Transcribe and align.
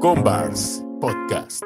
Combars 0.00 0.82
Podcast. 0.98 1.62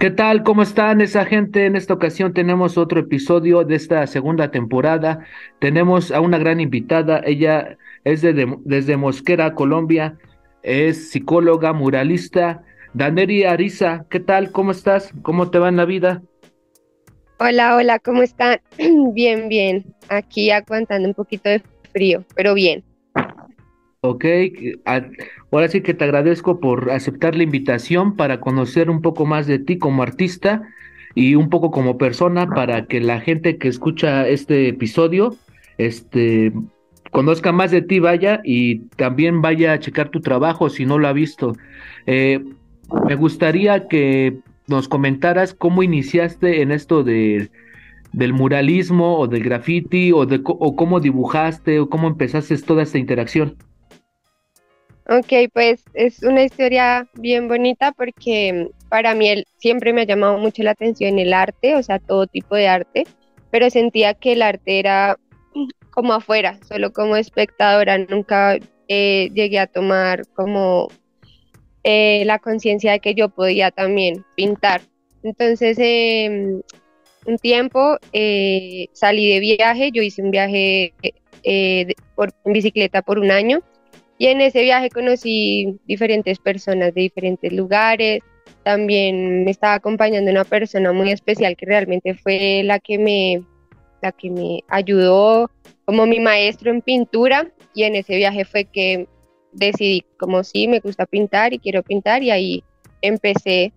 ¿Qué 0.00 0.10
tal? 0.10 0.42
¿Cómo 0.42 0.60
están 0.60 1.00
esa 1.00 1.24
gente? 1.24 1.64
En 1.64 1.76
esta 1.76 1.94
ocasión 1.94 2.34
tenemos 2.34 2.76
otro 2.76 3.00
episodio 3.00 3.64
de 3.64 3.74
esta 3.74 4.06
segunda 4.06 4.50
temporada. 4.50 5.24
Tenemos 5.60 6.12
a 6.12 6.20
una 6.20 6.36
gran 6.36 6.60
invitada. 6.60 7.22
Ella 7.24 7.78
es 8.04 8.20
de, 8.20 8.54
desde 8.66 8.98
Mosquera, 8.98 9.54
Colombia. 9.54 10.18
Es 10.62 11.10
psicóloga, 11.10 11.72
muralista. 11.72 12.62
Daneri 12.92 13.44
Ariza, 13.44 14.04
¿qué 14.10 14.20
tal? 14.20 14.52
¿Cómo 14.52 14.72
estás? 14.72 15.10
¿Cómo 15.22 15.50
te 15.50 15.58
va 15.58 15.70
en 15.70 15.76
la 15.76 15.86
vida? 15.86 16.22
Hola, 17.38 17.76
hola, 17.76 17.98
¿cómo 17.98 18.22
están? 18.22 18.60
bien, 19.14 19.48
bien. 19.48 19.86
Aquí 20.10 20.50
aguantando 20.50 21.08
un 21.08 21.14
poquito 21.14 21.48
de 21.48 21.62
frío, 21.92 22.26
pero 22.34 22.52
bien. 22.52 22.84
Ok, 24.06 24.26
ahora 25.50 25.68
sí 25.68 25.80
que 25.80 25.94
te 25.94 26.04
agradezco 26.04 26.60
por 26.60 26.90
aceptar 26.90 27.34
la 27.34 27.42
invitación 27.42 28.16
para 28.16 28.38
conocer 28.38 28.90
un 28.90 29.00
poco 29.00 29.24
más 29.24 29.46
de 29.46 29.58
ti 29.58 29.78
como 29.78 30.02
artista 30.02 30.60
y 31.14 31.36
un 31.36 31.48
poco 31.48 31.70
como 31.70 31.96
persona 31.96 32.46
para 32.46 32.84
que 32.84 33.00
la 33.00 33.22
gente 33.22 33.56
que 33.56 33.68
escucha 33.68 34.28
este 34.28 34.68
episodio 34.68 35.34
este, 35.78 36.52
conozca 37.12 37.50
más 37.52 37.70
de 37.70 37.80
ti, 37.80 37.98
vaya, 37.98 38.42
y 38.44 38.80
también 38.96 39.40
vaya 39.40 39.72
a 39.72 39.78
checar 39.78 40.10
tu 40.10 40.20
trabajo 40.20 40.68
si 40.68 40.84
no 40.84 40.98
lo 40.98 41.08
ha 41.08 41.14
visto. 41.14 41.56
Eh, 42.04 42.44
me 43.08 43.14
gustaría 43.14 43.88
que 43.88 44.36
nos 44.66 44.86
comentaras 44.86 45.54
cómo 45.54 45.82
iniciaste 45.82 46.60
en 46.60 46.72
esto 46.72 47.04
de, 47.04 47.48
del 48.12 48.34
muralismo 48.34 49.18
o 49.18 49.28
del 49.28 49.44
graffiti 49.44 50.12
o, 50.12 50.26
de, 50.26 50.42
o 50.44 50.76
cómo 50.76 51.00
dibujaste 51.00 51.80
o 51.80 51.88
cómo 51.88 52.06
empezaste 52.06 52.58
toda 52.58 52.82
esta 52.82 52.98
interacción. 52.98 53.56
Ok, 55.06 55.50
pues 55.52 55.84
es 55.92 56.22
una 56.22 56.44
historia 56.44 57.06
bien 57.14 57.46
bonita 57.46 57.92
porque 57.92 58.70
para 58.88 59.14
mí 59.14 59.28
él 59.28 59.44
siempre 59.58 59.92
me 59.92 60.02
ha 60.02 60.06
llamado 60.06 60.38
mucho 60.38 60.62
la 60.62 60.70
atención 60.70 61.18
el 61.18 61.34
arte, 61.34 61.76
o 61.76 61.82
sea, 61.82 61.98
todo 61.98 62.26
tipo 62.26 62.56
de 62.56 62.68
arte, 62.68 63.04
pero 63.50 63.68
sentía 63.68 64.14
que 64.14 64.32
el 64.32 64.40
arte 64.40 64.78
era 64.78 65.18
como 65.90 66.14
afuera, 66.14 66.58
solo 66.66 66.92
como 66.94 67.16
espectadora, 67.16 67.98
nunca 67.98 68.56
eh, 68.88 69.28
llegué 69.34 69.58
a 69.58 69.66
tomar 69.66 70.26
como 70.28 70.88
eh, 71.82 72.22
la 72.24 72.38
conciencia 72.38 72.92
de 72.92 73.00
que 73.00 73.14
yo 73.14 73.28
podía 73.28 73.70
también 73.70 74.24
pintar. 74.36 74.80
Entonces, 75.22 75.76
em, 75.78 76.62
un 77.26 77.38
tiempo 77.38 77.98
eh, 78.14 78.86
salí 78.94 79.30
de 79.30 79.40
viaje, 79.40 79.90
yo 79.92 80.02
hice 80.02 80.22
un 80.22 80.30
viaje 80.30 80.94
por, 82.14 82.32
en 82.46 82.52
bicicleta 82.54 83.02
por 83.02 83.18
un 83.18 83.30
año 83.30 83.62
y 84.18 84.26
en 84.26 84.40
ese 84.40 84.62
viaje 84.62 84.90
conocí 84.90 85.78
diferentes 85.86 86.38
personas 86.38 86.94
de 86.94 87.02
diferentes 87.02 87.52
lugares. 87.52 88.22
También 88.62 89.44
me 89.44 89.50
estaba 89.50 89.74
acompañando 89.74 90.30
una 90.30 90.44
persona 90.44 90.92
muy 90.92 91.10
especial 91.10 91.56
que 91.56 91.66
realmente 91.66 92.14
fue 92.14 92.62
la 92.64 92.78
que 92.78 92.98
me, 92.98 93.42
la 94.02 94.12
que 94.12 94.30
me 94.30 94.60
ayudó 94.68 95.50
como 95.84 96.06
mi 96.06 96.20
maestro 96.20 96.70
en 96.70 96.80
pintura. 96.80 97.50
Y 97.74 97.82
en 97.82 97.96
ese 97.96 98.16
viaje 98.16 98.44
fue 98.44 98.64
que 98.64 99.08
decidí 99.52 100.04
como 100.18 100.44
sí, 100.44 100.68
me 100.68 100.80
gusta 100.80 101.06
pintar 101.06 101.52
y 101.52 101.58
quiero 101.58 101.82
pintar 101.82 102.22
y 102.22 102.30
ahí 102.30 102.64
empecé. 103.02 103.72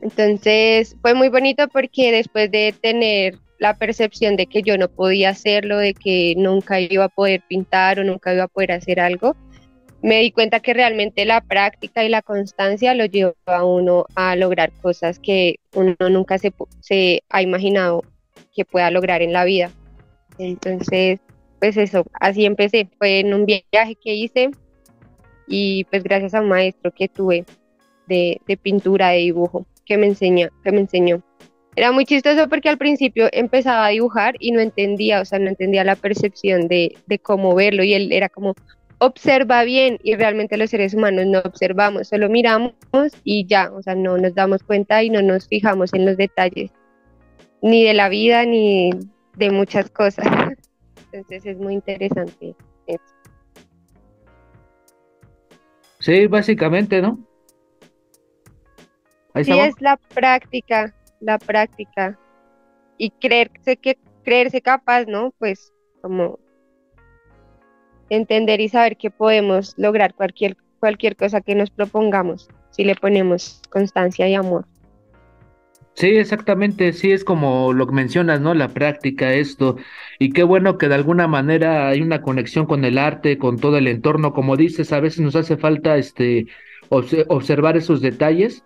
Entonces 0.00 0.96
fue 1.02 1.14
muy 1.14 1.28
bonito 1.28 1.68
porque 1.68 2.12
después 2.12 2.50
de 2.50 2.74
tener 2.80 3.38
la 3.58 3.76
percepción 3.76 4.36
de 4.36 4.46
que 4.46 4.62
yo 4.62 4.76
no 4.78 4.88
podía 4.88 5.30
hacerlo, 5.30 5.78
de 5.78 5.94
que 5.94 6.34
nunca 6.36 6.80
iba 6.80 7.04
a 7.04 7.08
poder 7.08 7.42
pintar 7.48 8.00
o 8.00 8.04
nunca 8.04 8.34
iba 8.34 8.44
a 8.44 8.48
poder 8.48 8.72
hacer 8.72 9.00
algo, 9.00 9.36
me 10.04 10.20
di 10.20 10.32
cuenta 10.32 10.60
que 10.60 10.74
realmente 10.74 11.24
la 11.24 11.40
práctica 11.40 12.04
y 12.04 12.10
la 12.10 12.20
constancia 12.20 12.92
lo 12.92 13.06
lleva 13.06 13.32
a 13.46 13.64
uno 13.64 14.04
a 14.14 14.36
lograr 14.36 14.70
cosas 14.82 15.18
que 15.18 15.56
uno 15.72 15.96
nunca 16.10 16.36
se, 16.38 17.22
ha 17.30 17.40
imaginado 17.40 18.02
que 18.54 18.66
pueda 18.66 18.90
lograr 18.90 19.22
en 19.22 19.32
la 19.32 19.44
vida. 19.44 19.70
Entonces, 20.36 21.20
pues 21.58 21.78
eso, 21.78 22.04
así 22.20 22.44
empecé. 22.44 22.86
Fue 22.98 23.20
en 23.20 23.32
un 23.32 23.46
viaje 23.46 23.94
que 23.94 24.14
hice 24.14 24.50
y 25.46 25.84
pues 25.84 26.02
gracias 26.02 26.34
a 26.34 26.42
un 26.42 26.50
maestro 26.50 26.90
que 26.90 27.08
tuve 27.08 27.46
de, 28.06 28.40
pintura, 28.62 29.08
de 29.08 29.20
dibujo, 29.20 29.64
que 29.86 29.96
me, 29.96 30.06
enseñó, 30.06 30.50
que 30.62 30.70
me 30.70 30.80
enseñó. 30.80 31.22
Era 31.76 31.92
muy 31.92 32.04
chistoso 32.04 32.48
porque 32.48 32.68
al 32.68 32.78
principio 32.78 33.28
empezaba 33.32 33.86
a 33.86 33.90
dibujar 33.90 34.36
y 34.38 34.52
no 34.52 34.60
entendía, 34.60 35.20
o 35.20 35.24
sea, 35.24 35.38
no 35.38 35.48
entendía 35.48 35.84
la 35.84 35.96
percepción 35.96 36.68
de, 36.68 36.96
de 37.06 37.18
cómo 37.18 37.54
verlo 37.54 37.82
y 37.82 37.94
él 37.94 38.12
era 38.12 38.28
como, 38.28 38.54
observa 38.98 39.64
bien 39.64 39.98
y 40.02 40.14
realmente 40.14 40.56
los 40.56 40.70
seres 40.70 40.94
humanos 40.94 41.26
no 41.26 41.40
observamos, 41.40 42.08
solo 42.08 42.28
miramos 42.28 42.72
y 43.22 43.46
ya, 43.46 43.70
o 43.72 43.82
sea, 43.82 43.94
no 43.94 44.16
nos 44.18 44.34
damos 44.34 44.62
cuenta 44.62 45.02
y 45.02 45.10
no 45.10 45.22
nos 45.22 45.48
fijamos 45.48 45.92
en 45.94 46.06
los 46.06 46.16
detalles, 46.16 46.70
ni 47.62 47.84
de 47.84 47.94
la 47.94 48.08
vida 48.08 48.44
ni 48.44 48.90
de 49.36 49.50
muchas 49.50 49.90
cosas. 49.90 50.26
Entonces 51.12 51.46
es 51.46 51.58
muy 51.58 51.74
interesante 51.74 52.56
eso. 52.86 53.04
Sí, 56.00 56.26
básicamente, 56.26 57.00
¿no? 57.00 57.18
sí, 59.42 59.50
es 59.52 59.80
la 59.80 59.96
práctica, 59.96 60.94
la 61.20 61.38
práctica. 61.38 62.18
Y 62.96 63.10
creerse 63.10 63.76
que 63.76 63.98
creerse 64.24 64.60
capaz, 64.60 65.06
¿no? 65.06 65.32
Pues 65.38 65.72
como 66.00 66.38
entender 68.10 68.60
y 68.60 68.68
saber 68.68 68.96
que 68.96 69.10
podemos 69.10 69.74
lograr 69.76 70.14
cualquier, 70.14 70.56
cualquier 70.80 71.16
cosa 71.16 71.40
que 71.40 71.54
nos 71.54 71.70
propongamos 71.70 72.48
si 72.70 72.84
le 72.84 72.94
ponemos 72.94 73.62
constancia 73.70 74.28
y 74.28 74.34
amor. 74.34 74.66
Sí, 75.94 76.08
exactamente, 76.08 76.92
sí 76.92 77.12
es 77.12 77.22
como 77.22 77.72
lo 77.72 77.86
que 77.86 77.94
mencionas, 77.94 78.40
¿no? 78.40 78.52
La 78.52 78.68
práctica, 78.68 79.32
esto, 79.32 79.76
y 80.18 80.30
qué 80.32 80.42
bueno 80.42 80.76
que 80.76 80.88
de 80.88 80.96
alguna 80.96 81.28
manera 81.28 81.88
hay 81.88 82.02
una 82.02 82.20
conexión 82.20 82.66
con 82.66 82.84
el 82.84 82.98
arte, 82.98 83.38
con 83.38 83.60
todo 83.60 83.76
el 83.78 83.86
entorno, 83.86 84.32
como 84.32 84.56
dices, 84.56 84.92
a 84.92 84.98
veces 84.98 85.20
nos 85.20 85.36
hace 85.36 85.56
falta 85.56 85.96
este 85.96 86.46
observar 86.90 87.76
esos 87.76 88.00
detalles 88.00 88.64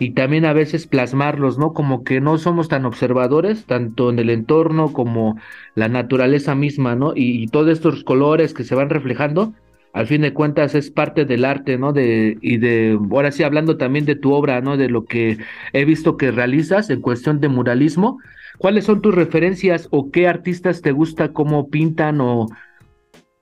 y 0.00 0.12
también 0.12 0.46
a 0.46 0.54
veces 0.54 0.86
plasmarlos, 0.86 1.58
¿no? 1.58 1.74
Como 1.74 2.04
que 2.04 2.22
no 2.22 2.38
somos 2.38 2.68
tan 2.68 2.86
observadores, 2.86 3.66
tanto 3.66 4.08
en 4.08 4.18
el 4.18 4.30
entorno 4.30 4.94
como 4.94 5.38
la 5.74 5.88
naturaleza 5.88 6.54
misma, 6.54 6.96
¿no? 6.96 7.12
Y, 7.14 7.46
todos 7.48 7.68
estos 7.68 8.02
colores 8.02 8.54
que 8.54 8.64
se 8.64 8.74
van 8.74 8.88
reflejando, 8.88 9.52
al 9.92 10.06
fin 10.06 10.22
de 10.22 10.32
cuentas 10.32 10.74
es 10.74 10.90
parte 10.90 11.26
del 11.26 11.44
arte, 11.44 11.76
¿no? 11.76 11.92
De, 11.92 12.38
y 12.40 12.56
de, 12.56 12.98
ahora 13.10 13.30
sí, 13.30 13.42
hablando 13.42 13.76
también 13.76 14.06
de 14.06 14.16
tu 14.16 14.32
obra, 14.32 14.62
¿no? 14.62 14.78
De 14.78 14.88
lo 14.88 15.04
que 15.04 15.36
he 15.74 15.84
visto 15.84 16.16
que 16.16 16.30
realizas 16.30 16.88
en 16.88 17.02
cuestión 17.02 17.38
de 17.40 17.48
muralismo, 17.48 18.20
¿cuáles 18.56 18.86
son 18.86 19.02
tus 19.02 19.14
referencias 19.14 19.86
o 19.90 20.10
qué 20.10 20.26
artistas 20.26 20.80
te 20.80 20.92
gusta, 20.92 21.34
cómo 21.34 21.68
pintan 21.68 22.22
o 22.22 22.46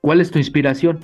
cuál 0.01 0.21
es 0.21 0.33
tu 0.33 0.39
inspiración? 0.39 0.99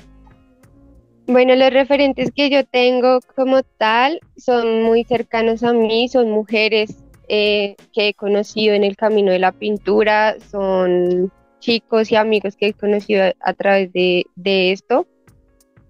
Bueno, 1.27 1.55
los 1.55 1.71
referentes 1.71 2.31
que 2.33 2.51
yo 2.51 2.65
tengo 2.67 3.21
como 3.35 3.63
tal 3.63 4.21
son 4.37 4.83
muy 4.83 5.05
cercanos 5.05 5.63
a 5.63 5.73
mí, 5.73 6.07
son 6.09 6.31
mujeres 6.31 7.03
eh, 7.29 7.77
que 7.95 8.09
he 8.09 8.15
conocido 8.15 8.75
en 8.75 8.85
el 8.85 8.95
camino 8.97 9.33
de 9.33 9.39
la 9.39 9.53
pintura, 9.53 10.37
son 10.51 11.33
chicos 11.61 12.13
y 12.13 12.17
amigos 12.17 12.57
que 12.57 12.69
he 12.69 12.73
conocido 12.75 13.25
a, 13.41 13.53
través 13.55 13.91
de, 13.95 14.27
esto. 14.45 15.07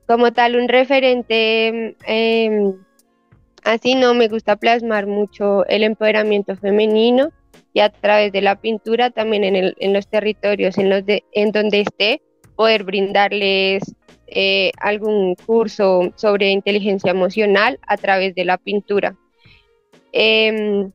Como 0.07 0.33
tal, 0.33 0.55
un 0.55 0.69
referente 0.69 1.97
em, 2.07 2.77
así 3.65 3.97
no 3.97 4.15
me 4.15 4.29
gusta 4.29 4.55
plasmar 4.55 5.09
mucho 5.09 5.67
el 5.67 5.83
empoderamiento 5.83 6.55
femenino 6.55 7.31
y 7.73 7.81
a 7.81 7.89
través 7.89 8.31
de 8.31 8.41
la 8.41 8.55
pintura 8.61 9.11
también 9.11 9.43
en, 9.43 9.75
en 9.77 9.93
los 9.93 10.07
territorios 10.07 10.79
en, 10.79 10.91
los 10.91 11.05
de, 11.05 11.25
en 11.33 11.51
donde 11.51 11.81
esté 11.81 12.23
poder 12.55 12.85
brindarles 12.85 13.83
eh, 14.27 14.73
algún 14.81 15.35
curso 15.35 16.13
sobre 16.17 16.51
inteligencia 16.51 17.11
emocional 17.11 17.79
a 17.87 17.97
través 17.97 18.35
de 18.35 18.45
la 18.45 18.59
pintura. 18.59 19.17
Em, 20.13 20.93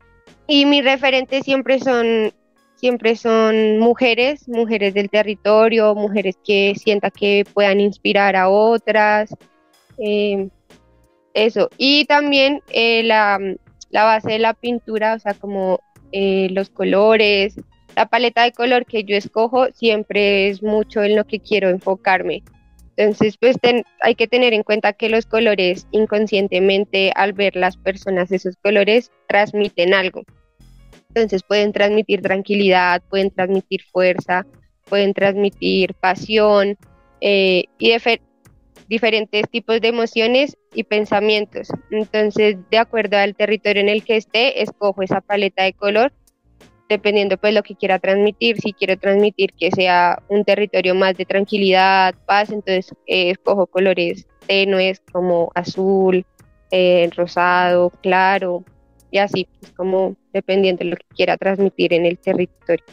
y 0.47 0.65
mis 0.65 0.83
referentes 0.83 1.45
siempre 1.45 1.79
son, 1.79 2.33
siempre 2.75 3.15
son 3.15 3.79
mujeres, 3.79 4.47
mujeres 4.47 4.93
del 4.93 5.09
territorio, 5.09 5.93
mujeres 5.95 6.37
que 6.43 6.73
sienta 6.75 7.11
que 7.11 7.45
puedan 7.53 7.79
inspirar 7.79 8.35
a 8.35 8.49
otras. 8.49 9.35
Em, 9.97 10.49
eso. 11.33 11.69
Y 11.77 12.05
también 12.05 12.61
eh, 12.69 13.03
la, 13.03 13.39
la, 13.89 14.03
base 14.03 14.31
de 14.31 14.39
la 14.39 14.53
pintura, 14.53 15.15
o 15.15 15.19
sea, 15.19 15.33
como 15.33 15.79
eh, 16.11 16.47
los 16.51 16.69
colores, 16.69 17.55
la 17.95 18.07
paleta 18.07 18.43
de 18.43 18.51
color 18.53 18.85
que 18.85 19.03
yo 19.03 19.15
escojo 19.15 19.67
siempre 19.73 20.47
es 20.49 20.63
mucho 20.63 21.03
en 21.03 21.15
lo 21.15 21.25
que 21.25 21.39
quiero 21.39 21.69
enfocarme. 21.69 22.43
Entonces, 22.99 23.37
pues 23.37 23.55
hay 24.01 24.15
que 24.15 24.27
tener 24.27 24.53
en 24.53 24.63
cuenta 24.63 24.91
que 24.91 25.07
los 25.07 25.25
colores 25.25 25.87
inconscientemente 25.91 27.13
al 27.15 27.31
ver 27.31 27.55
las 27.55 27.77
personas 27.77 28.29
esos 28.29 28.57
colores 28.57 29.09
transmiten 29.29 29.93
algo. 29.93 30.23
Entonces 31.07 31.43
pueden 31.43 31.71
transmitir 31.71 32.21
tranquilidad, 32.21 33.01
pueden 33.09 33.31
transmitir 33.31 33.83
fuerza, 33.83 34.45
pueden 34.89 35.13
transmitir 35.13 35.93
pasión 35.93 36.77
eh, 37.21 37.63
y 37.77 37.93
diferentes 38.89 39.49
tipos 39.49 39.79
de 39.79 39.87
emociones 39.87 40.57
y 40.73 40.83
pensamientos. 40.83 41.69
Entonces, 41.91 42.57
de 42.69 42.79
acuerdo 42.79 43.15
al 43.17 43.33
territorio 43.33 43.81
en 43.81 43.87
el 43.87 44.03
que 44.03 44.17
esté, 44.17 44.61
escojo 44.61 45.03
esa 45.03 45.21
paleta 45.21 45.63
de 45.63 45.71
color 45.71 46.11
dependiendo 46.89 47.37
pues 47.37 47.53
lo 47.53 47.63
que 47.63 47.75
quiera 47.75 47.99
transmitir. 47.99 48.59
Si 48.59 48.73
quiero 48.73 48.97
transmitir 48.97 49.53
que 49.53 49.71
sea 49.71 50.21
un 50.27 50.43
territorio 50.43 50.95
más 50.95 51.15
de 51.15 51.25
tranquilidad, 51.25 52.15
paz, 52.25 52.49
entonces 52.49 52.91
eh, 53.05 53.31
escojo 53.31 53.67
colores 53.67 54.27
tenues 54.47 55.01
como 55.11 55.51
azul, 55.53 56.25
eh, 56.71 57.09
rosado, 57.15 57.91
claro, 58.01 58.65
y 59.11 59.19
así, 59.19 59.47
pues 59.59 59.71
como 59.71 60.15
dependiendo 60.33 60.83
de 60.83 60.91
lo 60.91 60.97
que 60.97 61.05
quiera 61.15 61.37
transmitir 61.37 61.93
en 61.93 62.05
el 62.05 62.17
territorio. 62.17 62.85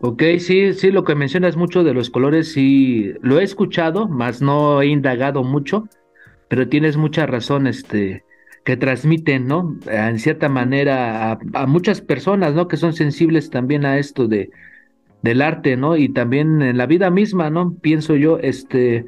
Ok, 0.00 0.22
sí, 0.38 0.72
sí, 0.74 0.90
lo 0.90 1.04
que 1.04 1.14
mencionas 1.14 1.56
mucho 1.56 1.82
de 1.82 1.94
los 1.94 2.10
colores, 2.10 2.52
sí, 2.52 3.12
lo 3.20 3.40
he 3.40 3.44
escuchado, 3.44 4.08
más 4.08 4.40
no 4.40 4.80
he 4.80 4.86
indagado 4.86 5.42
mucho, 5.42 5.88
pero 6.48 6.68
tienes 6.68 6.96
mucha 6.96 7.26
razón, 7.26 7.66
este, 7.66 8.24
que 8.64 8.76
transmiten, 8.76 9.46
¿no? 9.48 9.76
En 9.86 10.18
cierta 10.18 10.48
manera 10.48 11.38
a, 11.54 11.66
muchas 11.66 12.00
personas, 12.00 12.54
¿no? 12.54 12.68
Que 12.68 12.76
son 12.76 12.92
sensibles 12.92 13.50
también 13.50 13.84
a 13.84 13.98
esto 13.98 14.28
de 14.28 14.50
del 15.22 15.40
arte, 15.40 15.76
¿no? 15.76 15.96
Y 15.96 16.08
también 16.08 16.62
en 16.62 16.76
la 16.76 16.86
vida 16.86 17.08
misma, 17.10 17.48
¿no? 17.48 17.74
Pienso 17.80 18.16
yo, 18.16 18.38
este, 18.38 19.04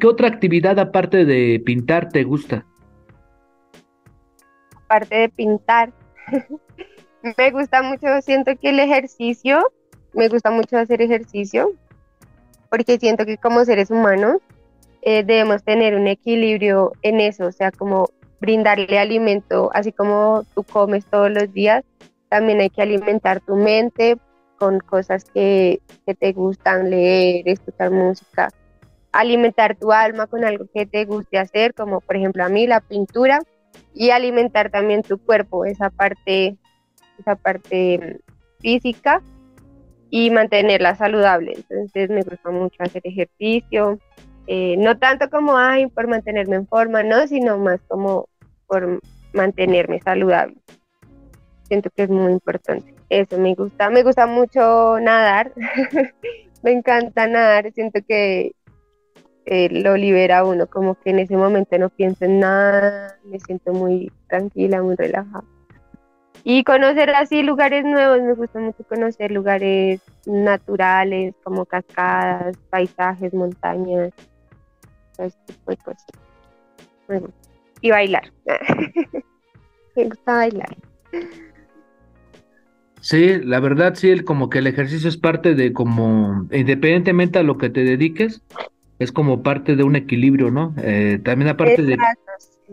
¿qué 0.00 0.06
otra 0.06 0.28
actividad 0.28 0.78
aparte 0.78 1.24
de 1.24 1.60
pintar 1.64 2.10
te 2.10 2.22
gusta? 2.22 2.64
Aparte 4.84 5.16
de 5.16 5.28
pintar, 5.30 5.92
me 7.38 7.50
gusta 7.50 7.82
mucho, 7.82 8.06
siento 8.22 8.52
que 8.56 8.70
el 8.70 8.78
ejercicio, 8.78 9.72
me 10.14 10.28
gusta 10.28 10.52
mucho 10.52 10.78
hacer 10.78 11.02
ejercicio, 11.02 11.72
porque 12.70 12.98
siento 12.98 13.26
que 13.26 13.36
como 13.36 13.64
seres 13.64 13.90
humanos 13.90 14.36
eh, 15.10 15.24
debemos 15.24 15.64
tener 15.64 15.94
un 15.94 16.06
equilibrio 16.06 16.92
en 17.00 17.18
eso, 17.20 17.46
o 17.46 17.52
sea, 17.52 17.72
como 17.72 18.10
brindarle 18.42 18.98
alimento, 18.98 19.70
así 19.72 19.90
como 19.90 20.44
tú 20.54 20.64
comes 20.64 21.06
todos 21.06 21.30
los 21.30 21.50
días, 21.50 21.82
también 22.28 22.60
hay 22.60 22.68
que 22.68 22.82
alimentar 22.82 23.40
tu 23.40 23.56
mente 23.56 24.18
con 24.58 24.80
cosas 24.80 25.24
que, 25.24 25.80
que 26.04 26.14
te 26.14 26.32
gustan, 26.32 26.90
leer, 26.90 27.48
escuchar 27.48 27.90
música, 27.90 28.50
alimentar 29.10 29.76
tu 29.76 29.92
alma 29.92 30.26
con 30.26 30.44
algo 30.44 30.66
que 30.74 30.84
te 30.84 31.06
guste 31.06 31.38
hacer, 31.38 31.72
como 31.72 32.02
por 32.02 32.16
ejemplo 32.16 32.44
a 32.44 32.50
mí 32.50 32.66
la 32.66 32.82
pintura, 32.82 33.40
y 33.94 34.10
alimentar 34.10 34.70
también 34.70 35.02
tu 35.02 35.16
cuerpo, 35.16 35.64
esa 35.64 35.88
parte, 35.88 36.58
esa 37.18 37.34
parte 37.34 38.20
física 38.60 39.22
y 40.10 40.28
mantenerla 40.28 40.96
saludable. 40.96 41.54
Entonces 41.56 42.10
me 42.10 42.20
gusta 42.20 42.50
mucho 42.50 42.76
hacer 42.82 43.00
ejercicio, 43.06 43.98
eh, 44.50 44.76
no 44.78 44.96
tanto 44.98 45.28
como, 45.28 45.58
ay, 45.58 45.88
por 45.88 46.08
mantenerme 46.08 46.56
en 46.56 46.66
forma, 46.66 47.02
no, 47.02 47.26
sino 47.26 47.58
más 47.58 47.80
como 47.86 48.30
por 48.66 48.98
mantenerme 49.34 50.00
saludable. 50.00 50.56
Siento 51.64 51.90
que 51.94 52.04
es 52.04 52.08
muy 52.08 52.32
importante. 52.32 52.94
Eso 53.10 53.38
me 53.38 53.54
gusta, 53.54 53.90
me 53.90 54.02
gusta 54.02 54.26
mucho 54.26 54.98
nadar, 55.00 55.52
me 56.62 56.72
encanta 56.72 57.26
nadar, 57.26 57.70
siento 57.72 58.00
que 58.08 58.52
eh, 59.44 59.68
lo 59.70 59.98
libera 59.98 60.44
uno, 60.44 60.66
como 60.66 60.94
que 60.94 61.10
en 61.10 61.18
ese 61.18 61.36
momento 61.36 61.76
no 61.76 61.90
pienso 61.90 62.24
en 62.24 62.40
nada, 62.40 63.18
me 63.24 63.38
siento 63.40 63.74
muy 63.74 64.10
tranquila, 64.28 64.82
muy 64.82 64.96
relajada. 64.96 65.44
Y 66.42 66.64
conocer 66.64 67.10
así 67.10 67.42
lugares 67.42 67.84
nuevos, 67.84 68.22
me 68.22 68.32
gusta 68.32 68.60
mucho 68.60 68.82
conocer 68.84 69.30
lugares 69.30 70.00
naturales 70.24 71.34
como 71.44 71.66
cascadas, 71.66 72.56
paisajes, 72.70 73.34
montañas, 73.34 74.12
y 77.80 77.90
bailar. 77.90 78.32
Me 79.96 80.04
gusta 80.04 80.32
bailar. 80.32 80.76
Sí, 83.00 83.38
la 83.42 83.60
verdad 83.60 83.94
sí, 83.94 84.20
como 84.20 84.50
que 84.50 84.58
el 84.58 84.66
ejercicio 84.66 85.08
es 85.08 85.16
parte 85.16 85.54
de 85.54 85.72
como, 85.72 86.46
independientemente 86.50 87.38
a 87.38 87.42
lo 87.42 87.56
que 87.56 87.70
te 87.70 87.84
dediques, 87.84 88.42
es 88.98 89.12
como 89.12 89.42
parte 89.42 89.76
de 89.76 89.84
un 89.84 89.96
equilibrio, 89.96 90.50
¿no? 90.50 90.74
Eh, 90.78 91.20
también 91.24 91.48
aparte 91.48 91.82
de, 91.82 91.96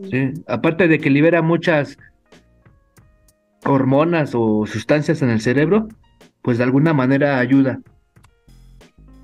sí, 0.09 0.33
aparte 0.47 0.87
de 0.87 0.99
que 0.99 1.11
libera 1.11 1.41
muchas 1.41 1.97
hormonas 3.63 4.33
o 4.33 4.65
sustancias 4.65 5.21
en 5.21 5.29
el 5.29 5.41
cerebro, 5.41 5.87
pues 6.41 6.57
de 6.57 6.63
alguna 6.63 6.93
manera 6.93 7.39
ayuda. 7.39 7.79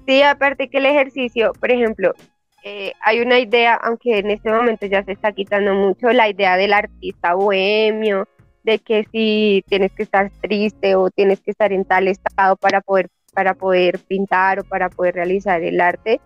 Sí, 0.07 0.21
aparte 0.21 0.69
que 0.69 0.77
el 0.77 0.85
ejercicio, 0.85 1.53
por 1.59 1.71
ejemplo, 1.71 2.13
eh, 2.63 2.93
hay 3.01 3.21
una 3.21 3.39
idea, 3.39 3.75
aunque 3.75 4.19
en 4.19 4.29
este 4.29 4.51
momento 4.51 4.85
ya 4.85 5.03
se 5.03 5.13
está 5.13 5.31
quitando 5.31 5.73
mucho, 5.73 6.09
la 6.09 6.29
idea 6.29 6.57
del 6.57 6.73
artista 6.73 7.33
bohemio, 7.33 8.27
de 8.63 8.77
que 8.77 9.05
si 9.11 9.63
tienes 9.67 9.91
que 9.93 10.03
estar 10.03 10.31
triste 10.41 10.95
o 10.95 11.09
tienes 11.09 11.41
que 11.41 11.51
estar 11.51 11.73
en 11.73 11.85
tal 11.85 12.07
estado 12.07 12.55
para 12.57 12.81
poder, 12.81 13.09
para 13.33 13.55
poder 13.55 13.97
pintar 13.99 14.59
o 14.59 14.63
para 14.63 14.89
poder 14.89 15.15
realizar 15.15 15.63
el 15.63 15.81
arte, 15.81 16.21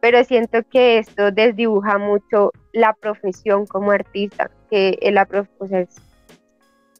pero 0.00 0.24
siento 0.24 0.62
que 0.70 0.98
esto 0.98 1.30
desdibuja 1.30 1.98
mucho 1.98 2.52
la 2.72 2.94
profesión 2.94 3.66
como 3.66 3.90
artista, 3.90 4.50
que 4.70 4.98
la 5.12 5.28
es 5.70 5.96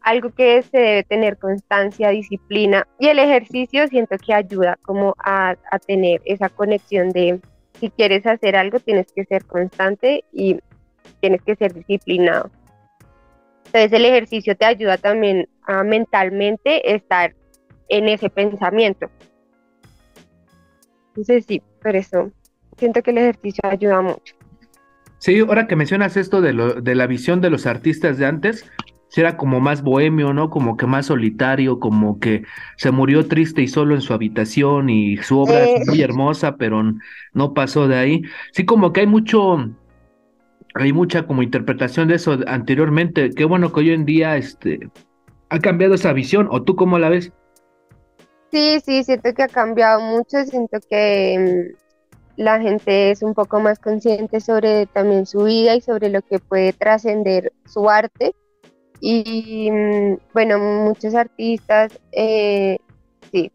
algo 0.02 0.28
que 0.30 0.60
se 0.62 0.76
debe 0.76 1.02
tener 1.04 1.38
constancia, 1.38 2.10
disciplina 2.10 2.86
y 2.98 3.08
el 3.08 3.18
ejercicio 3.18 3.88
siento 3.88 4.18
que 4.18 4.34
ayuda 4.34 4.78
como 4.82 5.14
a 5.18 5.56
tener 5.86 6.20
esa 6.26 6.50
conexión 6.50 7.08
de 7.08 7.40
si 7.80 7.90
quieres 7.90 8.26
hacer 8.26 8.56
algo 8.56 8.80
tienes 8.80 9.06
que 9.12 9.24
ser 9.24 9.44
constante 9.44 10.24
y 10.32 10.58
tienes 11.20 11.42
que 11.42 11.56
ser 11.56 11.74
disciplinado. 11.74 12.50
Entonces 13.66 13.92
el 13.92 14.04
ejercicio 14.04 14.56
te 14.56 14.64
ayuda 14.64 14.98
también 14.98 15.48
a 15.66 15.82
mentalmente 15.82 16.94
estar 16.94 17.34
en 17.88 18.08
ese 18.08 18.30
pensamiento. 18.30 19.10
Entonces 21.08 21.44
sí, 21.46 21.62
por 21.82 21.96
eso 21.96 22.30
siento 22.76 23.02
que 23.02 23.10
el 23.10 23.18
ejercicio 23.18 23.62
ayuda 23.68 24.00
mucho. 24.00 24.34
Sí, 25.18 25.38
ahora 25.40 25.66
que 25.66 25.76
mencionas 25.76 26.16
esto 26.16 26.40
de, 26.40 26.52
lo, 26.52 26.80
de 26.80 26.94
la 26.94 27.06
visión 27.06 27.40
de 27.40 27.50
los 27.50 27.66
artistas 27.66 28.18
de 28.18 28.26
antes, 28.26 28.70
era 29.20 29.36
como 29.36 29.60
más 29.60 29.82
bohemio, 29.82 30.32
¿no? 30.32 30.50
Como 30.50 30.76
que 30.76 30.86
más 30.86 31.06
solitario, 31.06 31.78
como 31.78 32.18
que 32.18 32.42
se 32.76 32.90
murió 32.90 33.26
triste 33.28 33.62
y 33.62 33.68
solo 33.68 33.94
en 33.94 34.00
su 34.00 34.12
habitación 34.12 34.90
y 34.90 35.16
su 35.18 35.38
obra 35.38 35.64
es 35.64 35.86
muy 35.86 36.02
hermosa, 36.02 36.56
pero 36.56 36.82
no 37.32 37.54
pasó 37.54 37.86
de 37.86 37.96
ahí. 37.96 38.22
Sí, 38.52 38.64
como 38.64 38.92
que 38.92 39.00
hay 39.00 39.06
mucho, 39.06 39.70
hay 40.74 40.92
mucha 40.92 41.26
como 41.26 41.42
interpretación 41.42 42.08
de 42.08 42.16
eso 42.16 42.38
anteriormente. 42.46 43.30
Qué 43.30 43.44
bueno 43.44 43.72
que 43.72 43.80
hoy 43.80 43.90
en 43.90 44.04
día 44.04 44.36
este, 44.36 44.80
ha 45.48 45.58
cambiado 45.60 45.94
esa 45.94 46.12
visión, 46.12 46.48
¿o 46.50 46.62
tú 46.62 46.74
cómo 46.74 46.98
la 46.98 47.08
ves? 47.08 47.32
Sí, 48.50 48.80
sí, 48.84 49.04
siento 49.04 49.32
que 49.34 49.42
ha 49.42 49.48
cambiado 49.48 50.00
mucho, 50.00 50.44
siento 50.44 50.78
que 50.88 51.72
mm, 51.76 52.42
la 52.42 52.60
gente 52.60 53.10
es 53.10 53.22
un 53.22 53.34
poco 53.34 53.60
más 53.60 53.78
consciente 53.78 54.40
sobre 54.40 54.86
también 54.86 55.26
su 55.26 55.44
vida 55.44 55.74
y 55.76 55.80
sobre 55.80 56.08
lo 56.08 56.22
que 56.22 56.38
puede 56.38 56.72
trascender 56.72 57.52
su 57.64 57.88
arte 57.88 58.34
y 59.06 59.70
mm, 59.70 60.16
bueno, 60.32 60.58
muchos 60.58 61.14
artistas, 61.14 61.92
eh, 62.10 62.78
sí, 63.30 63.52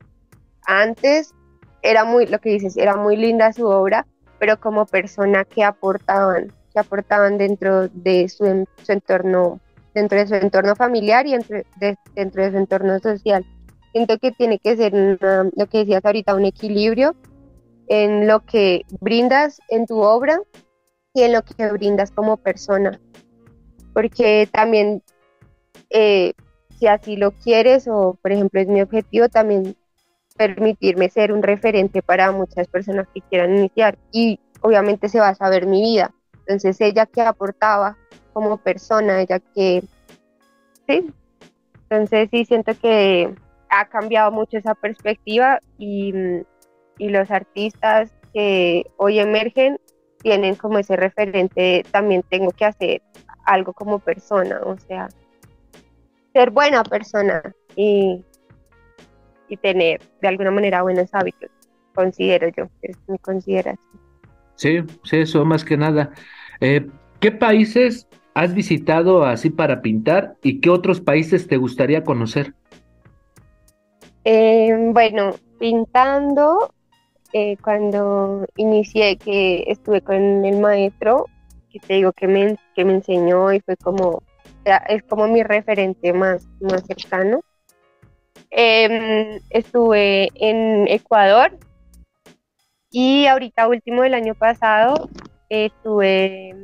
antes 0.68 1.34
era 1.82 2.06
muy, 2.06 2.28
lo 2.28 2.38
que 2.38 2.52
dices, 2.52 2.78
era 2.78 2.96
muy 2.96 3.18
linda 3.18 3.52
su 3.52 3.66
obra, 3.66 4.06
pero 4.38 4.60
como 4.60 4.86
persona 4.86 5.46
que 5.46 5.64
aportaban, 5.64 6.54
que 6.72 6.80
aportaban 6.80 7.40
dentro 7.40 7.88
de 7.88 8.30
su, 8.30 8.46
entorno, 8.88 9.60
dentro 9.96 10.20
de 10.20 10.28
su 10.28 10.36
entorno 10.36 10.76
familiar 10.76 11.26
y 11.26 11.32
dentro 11.32 12.44
de 12.44 12.52
su 12.52 12.58
entorno 12.58 13.00
social. 13.00 13.44
Siento 13.92 14.20
que 14.20 14.32
tiene 14.32 14.60
que 14.60 14.78
ser, 14.78 14.94
lo 14.94 15.66
que 15.66 15.80
decías 15.80 16.06
ahorita, 16.06 16.36
un 16.36 16.46
equilibrio 16.46 17.16
en 17.88 18.28
lo 18.28 18.42
que 18.42 18.84
brindas 19.02 19.60
en 19.70 19.88
tu 19.88 19.98
obra 19.98 20.40
y 21.16 21.24
en 21.24 21.34
lo 21.34 21.42
que 21.42 21.72
brindas 21.72 22.12
como 22.12 22.38
persona. 22.38 23.00
Porque 23.96 24.48
también 24.52 25.02
eh, 25.90 26.34
si 26.78 26.88
así 26.88 27.16
lo 27.18 27.32
quieres 27.32 27.88
o 27.88 28.18
por 28.22 28.32
ejemplo 28.32 28.60
es 28.60 28.68
mi 28.68 28.82
objetivo 28.82 29.30
también 29.30 29.76
permitirme 30.38 31.10
ser 31.10 31.34
un 31.34 31.44
referente 31.44 32.02
para 32.02 32.32
muchas 32.32 32.68
personas 32.68 33.08
que 33.14 33.22
quieran 33.22 33.58
iniciar 33.58 33.98
y 34.12 34.40
obviamente 34.62 35.10
se 35.10 35.20
va 35.20 35.30
a 35.30 35.36
saber 35.36 35.66
mi 35.66 35.82
vida. 35.82 36.14
Entonces 36.40 36.80
ella 36.80 37.06
que 37.06 37.22
aportaba 37.22 37.98
como 38.34 38.58
persona, 38.58 39.22
ella 39.22 39.40
que... 39.40 39.84
Sí, 40.88 41.12
entonces 41.84 42.30
sí 42.32 42.46
siento 42.46 42.72
que 42.82 43.36
ha 43.70 43.90
cambiado 43.90 44.32
mucho 44.32 44.58
esa 44.58 44.76
perspectiva 44.76 45.60
y, 45.78 46.14
y 46.98 47.10
los 47.10 47.30
artistas 47.30 48.12
que 48.34 48.86
hoy 48.98 49.20
emergen 49.20 49.78
tienen 50.22 50.56
como 50.56 50.80
ese 50.80 50.96
referente, 50.96 51.86
también 51.92 52.24
tengo 52.30 52.52
que 52.52 52.66
hacer 52.66 53.02
algo 53.46 53.74
como 53.74 54.00
persona, 54.00 54.62
o 54.66 54.78
sea, 54.78 55.10
ser 56.34 56.52
buena 56.52 56.84
persona 56.84 57.42
y, 57.76 58.24
y 59.48 59.58
tener 59.58 60.02
de 60.22 60.28
alguna 60.28 60.52
manera 60.52 60.82
buenos 60.82 61.10
hábitos. 61.14 61.50
considero 61.94 62.48
yo, 62.56 62.66
es 62.82 62.98
mi 63.08 63.18
consideración. 63.18 64.00
Sí, 64.56 64.80
sí, 65.04 65.18
eso 65.18 65.46
más 65.46 65.64
que 65.64 65.78
nada. 65.78 66.12
Eh, 66.62 66.88
¿Qué 67.20 67.32
países 67.32 68.08
has 68.34 68.54
visitado 68.54 69.26
así 69.26 69.50
para 69.50 69.82
pintar 69.82 70.36
y 70.44 70.62
qué 70.62 70.70
otros 70.70 71.02
países 71.02 71.48
te 71.48 71.58
gustaría 71.58 72.04
conocer? 72.04 72.54
Eh, 74.24 74.92
bueno, 74.92 75.36
pintando, 75.60 76.74
eh, 77.34 77.58
cuando 77.64 78.46
inicié 78.56 79.18
que 79.18 79.64
estuve 79.68 80.02
con 80.02 80.46
el 80.46 80.60
maestro, 80.60 81.26
que 81.70 81.80
te 81.80 81.96
digo 81.96 82.12
que 82.14 82.28
me, 82.28 82.58
que 82.76 82.86
me 82.86 82.94
enseñó 82.96 83.52
y 83.54 83.60
fue 83.60 83.76
como, 83.78 84.24
es 84.66 85.04
como 85.04 85.28
mi 85.28 85.44
referente 85.44 86.14
más, 86.14 86.48
más 86.60 86.84
cercano. 86.86 87.42
Em, 88.52 89.40
estuve 89.50 90.30
en 90.36 90.88
Ecuador 90.88 91.58
y 92.92 93.28
ahorita 93.28 93.68
último 93.68 94.02
del 94.02 94.16
año 94.16 94.34
pasado 94.34 95.10
estuve 95.50 96.56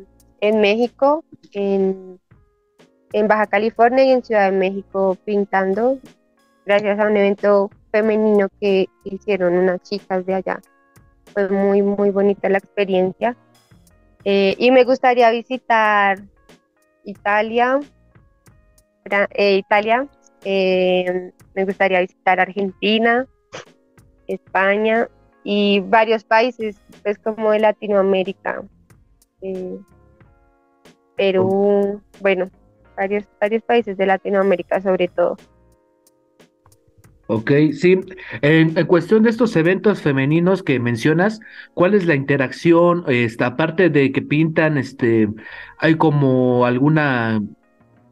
en 0.41 0.61
México, 0.61 1.23
en, 1.53 2.19
en 3.13 3.27
Baja 3.27 3.47
California 3.47 4.03
y 4.03 4.11
en 4.11 4.23
Ciudad 4.23 4.51
de 4.51 4.57
México 4.57 5.17
pintando 5.25 5.99
gracias 6.65 6.99
a 6.99 7.07
un 7.07 7.17
evento 7.17 7.69
femenino 7.91 8.47
que 8.59 8.87
hicieron 9.03 9.53
unas 9.55 9.81
chicas 9.83 10.25
de 10.25 10.35
allá. 10.35 10.59
Fue 11.33 11.49
muy, 11.49 11.81
muy 11.81 12.09
bonita 12.09 12.49
la 12.49 12.57
experiencia. 12.57 13.35
Eh, 14.23 14.55
y 14.57 14.71
me 14.71 14.83
gustaría 14.83 15.29
visitar 15.29 16.19
Italia, 17.05 17.79
eh, 19.31 19.57
Italia, 19.57 20.07
eh, 20.43 21.31
me 21.53 21.65
gustaría 21.65 22.01
visitar 22.01 22.39
Argentina, 22.39 23.25
España 24.27 25.07
y 25.43 25.79
varios 25.81 26.23
países, 26.23 26.81
pues 27.03 27.17
como 27.19 27.51
de 27.51 27.59
Latinoamérica, 27.59 28.63
Perú, 31.15 32.01
bueno, 32.19 32.49
varios, 32.97 33.25
varios 33.39 33.63
países 33.63 33.97
de 33.97 34.05
Latinoamérica 34.05 34.81
sobre 34.81 35.07
todo. 35.07 35.37
Ok, 37.27 37.51
sí. 37.73 37.99
En, 38.41 38.73
cuestión 38.85 39.23
de 39.23 39.31
estos 39.31 39.55
eventos 39.55 40.01
femeninos 40.01 40.61
que 40.61 40.79
mencionas, 40.79 41.39
¿cuál 41.73 41.95
es 41.95 42.05
la 42.05 42.13
interacción? 42.13 43.03
Esta 43.07 43.47
aparte 43.47 43.89
de 43.89 44.11
que 44.11 44.21
pintan, 44.21 44.77
este, 44.77 45.27
hay 45.79 45.95
como 45.95 46.65
alguna 46.65 47.41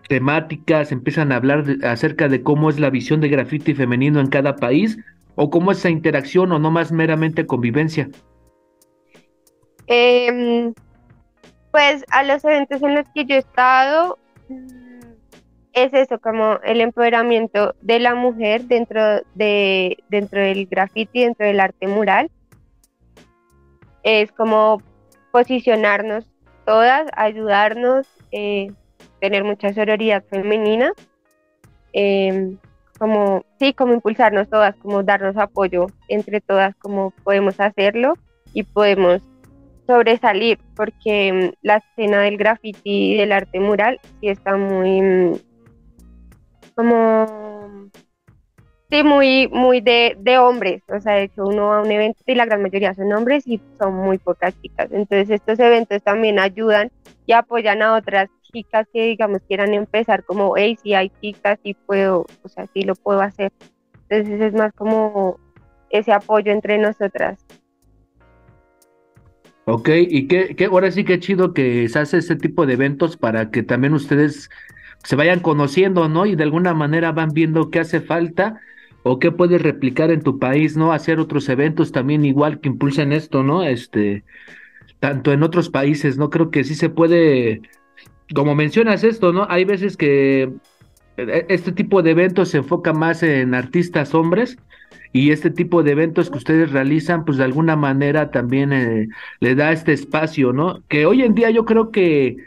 temática, 0.09 0.83
se 0.85 0.95
empiezan 0.95 1.31
a 1.31 1.35
hablar 1.35 1.63
acerca 1.83 2.27
de 2.27 2.41
cómo 2.41 2.69
es 2.69 2.79
la 2.79 2.89
visión 2.89 3.21
de 3.21 3.29
graffiti 3.29 3.75
femenino 3.75 4.19
en 4.19 4.27
cada 4.27 4.55
país, 4.55 4.97
o 5.35 5.49
cómo 5.49 5.71
es 5.71 5.79
esa 5.79 5.89
interacción, 5.91 6.51
o 6.51 6.59
no 6.59 6.71
más 6.71 6.91
meramente 6.91 7.45
convivencia. 7.45 8.09
Em, 9.85 10.73
pues 11.71 12.03
a 12.09 12.23
los 12.23 12.43
eventos 12.45 12.81
en 12.81 12.95
los 12.95 13.07
que 13.13 13.25
yo 13.25 13.35
he 13.35 13.39
estado, 13.39 14.17
es 15.73 15.93
eso, 15.93 16.19
como 16.19 16.59
el 16.63 16.81
empoderamiento 16.81 17.75
de 17.81 17.99
la 17.99 18.13
mujer 18.13 18.63
dentro, 18.65 19.01
de, 19.33 19.97
dentro 20.09 20.41
del 20.41 20.67
graffiti, 20.67 21.21
dentro 21.21 21.45
del 21.45 21.59
arte 21.59 21.87
mural. 21.87 22.29
Es 24.03 24.31
como 24.31 24.81
posicionarnos 25.31 26.25
todas, 26.65 27.07
ayudarnos, 27.15 28.07
eh, 28.31 28.71
tener 29.19 29.43
mucha 29.43 29.73
sororidad 29.73 30.23
femenina, 30.29 30.93
em, 31.93 32.57
como, 32.99 33.43
sí, 33.59 33.73
como 33.73 33.93
impulsarnos 33.93 34.49
todas, 34.49 34.75
como 34.75 35.01
darnos 35.01 35.37
apoyo 35.37 35.87
entre 36.07 36.39
todas, 36.39 36.75
como 36.75 37.11
podemos 37.23 37.59
hacerlo 37.59 38.13
y 38.53 38.63
podemos 38.63 39.23
sobresalir, 39.87 40.59
porque 40.75 41.27
em, 41.29 41.51
la 41.63 41.77
escena 41.77 42.21
del 42.21 42.37
graffiti 42.37 43.13
y 43.13 43.17
del 43.17 43.31
arte 43.31 43.59
mural 43.59 43.99
sí 44.19 44.29
está 44.29 44.55
muy 44.55 45.41
como 46.75 47.89
sí 48.89 49.03
muy 49.03 49.47
muy 49.47 49.81
de, 49.81 50.15
de, 50.19 50.37
hombres. 50.37 50.83
O 50.89 50.99
sea 50.99 51.13
de 51.13 51.23
hecho 51.23 51.45
uno 51.45 51.67
va 51.67 51.79
a 51.79 51.81
un 51.81 51.91
evento 51.91 52.21
y 52.25 52.35
la 52.35 52.45
gran 52.45 52.61
mayoría 52.61 52.93
son 52.93 53.11
hombres 53.13 53.47
y 53.47 53.61
son 53.79 53.95
muy 53.95 54.17
pocas 54.17 54.53
chicas. 54.61 54.89
Entonces 54.91 55.29
estos 55.29 55.59
eventos 55.59 56.01
también 56.03 56.39
ayudan 56.39 56.91
y 57.25 57.33
apoyan 57.33 57.81
a 57.81 57.95
otras 57.95 58.29
chicas 58.51 58.87
que 58.93 59.05
digamos 59.07 59.41
quieran 59.47 59.73
empezar 59.73 60.23
como 60.23 60.55
hey 60.55 60.77
si 60.81 60.93
hay 60.93 61.11
chicas 61.21 61.57
y 61.63 61.73
puedo 61.73 62.25
o 62.43 62.49
sea 62.49 62.67
sí 62.73 62.83
lo 62.83 62.93
puedo 62.93 63.21
hacer 63.21 63.51
entonces 64.09 64.41
es 64.41 64.53
más 64.53 64.71
como 64.73 65.39
ese 65.89 66.11
apoyo 66.11 66.51
entre 66.51 66.77
nosotras. 66.77 67.39
Ok, 69.65 69.89
y 69.95 70.27
qué, 70.27 70.55
qué, 70.55 70.65
ahora 70.65 70.91
sí 70.91 71.05
que 71.05 71.19
chido 71.19 71.53
que 71.53 71.87
se 71.87 71.99
hace 71.99 72.17
ese 72.17 72.35
tipo 72.35 72.65
de 72.65 72.73
eventos 72.73 73.15
para 73.15 73.49
que 73.49 73.63
también 73.63 73.93
ustedes 73.93 74.49
se 75.03 75.15
vayan 75.15 75.39
conociendo, 75.41 76.07
¿no? 76.09 76.25
Y 76.25 76.35
de 76.35 76.43
alguna 76.43 76.73
manera 76.73 77.11
van 77.11 77.29
viendo 77.29 77.69
qué 77.69 77.79
hace 77.79 78.01
falta 78.01 78.59
o 79.03 79.19
qué 79.19 79.31
puedes 79.31 79.61
replicar 79.61 80.11
en 80.11 80.21
tu 80.21 80.39
país, 80.39 80.77
¿no? 80.77 80.93
Hacer 80.93 81.19
otros 81.19 81.49
eventos 81.49 81.91
también 81.91 82.25
igual 82.25 82.59
que 82.59 82.69
impulsen 82.69 83.11
esto, 83.11 83.43
¿no? 83.43 83.63
Este, 83.63 84.23
tanto 84.99 85.33
en 85.33 85.43
otros 85.43 85.69
países, 85.69 86.17
¿no? 86.17 86.29
Creo 86.29 86.49
que 86.49 86.63
sí 86.63 86.75
se 86.75 86.89
puede, 86.89 87.61
como 88.33 88.55
mencionas 88.55 89.03
esto, 89.03 89.33
¿no? 89.33 89.45
Hay 89.49 89.65
veces 89.65 89.97
que 89.97 90.53
e, 91.17 91.45
este 91.49 91.73
tipo 91.73 92.01
de 92.01 92.11
eventos 92.11 92.49
se 92.49 92.59
enfoca 92.59 92.93
más 92.93 93.23
en 93.23 93.53
artistas 93.53 94.15
hombres 94.15 94.57
y 95.11 95.31
este 95.31 95.51
tipo 95.51 95.83
de 95.83 95.91
eventos 95.91 96.29
que 96.29 96.37
ustedes 96.37 96.71
realizan, 96.71 97.25
pues 97.25 97.37
de 97.37 97.43
alguna 97.43 97.75
manera 97.75 98.31
también 98.31 98.71
eh, 98.71 99.09
le 99.41 99.55
da 99.55 99.73
este 99.73 99.91
espacio, 99.91 100.53
¿no? 100.53 100.81
Que 100.87 101.05
hoy 101.05 101.23
en 101.23 101.35
día 101.35 101.49
yo 101.51 101.65
creo 101.65 101.91
que 101.91 102.37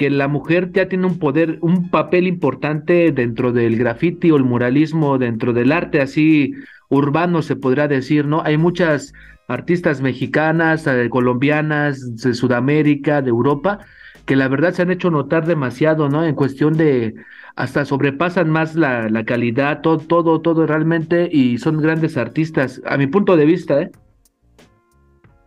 que 0.00 0.08
la 0.08 0.28
mujer 0.28 0.72
ya 0.72 0.88
tiene 0.88 1.06
un 1.06 1.18
poder, 1.18 1.58
un 1.60 1.90
papel 1.90 2.26
importante 2.26 3.12
dentro 3.12 3.52
del 3.52 3.76
grafiti 3.76 4.30
o 4.30 4.38
el 4.38 4.44
muralismo, 4.44 5.18
dentro 5.18 5.52
del 5.52 5.72
arte 5.72 6.00
así 6.00 6.54
urbano 6.88 7.42
se 7.42 7.54
podrá 7.54 7.86
decir, 7.86 8.24
¿no? 8.24 8.40
Hay 8.42 8.56
muchas 8.56 9.12
artistas 9.46 10.00
mexicanas, 10.00 10.86
eh, 10.86 11.10
colombianas, 11.10 12.16
de 12.16 12.32
Sudamérica, 12.32 13.20
de 13.20 13.28
Europa, 13.28 13.80
que 14.24 14.36
la 14.36 14.48
verdad 14.48 14.72
se 14.72 14.80
han 14.80 14.90
hecho 14.90 15.10
notar 15.10 15.44
demasiado, 15.44 16.08
¿no? 16.08 16.24
En 16.24 16.34
cuestión 16.34 16.78
de 16.78 17.16
hasta 17.54 17.84
sobrepasan 17.84 18.48
más 18.48 18.76
la, 18.76 19.10
la 19.10 19.26
calidad, 19.26 19.82
todo, 19.82 19.98
todo, 19.98 20.40
todo 20.40 20.66
realmente, 20.66 21.28
y 21.30 21.58
son 21.58 21.78
grandes 21.82 22.16
artistas, 22.16 22.80
a 22.86 22.96
mi 22.96 23.06
punto 23.06 23.36
de 23.36 23.44
vista, 23.44 23.82
¿eh? 23.82 23.90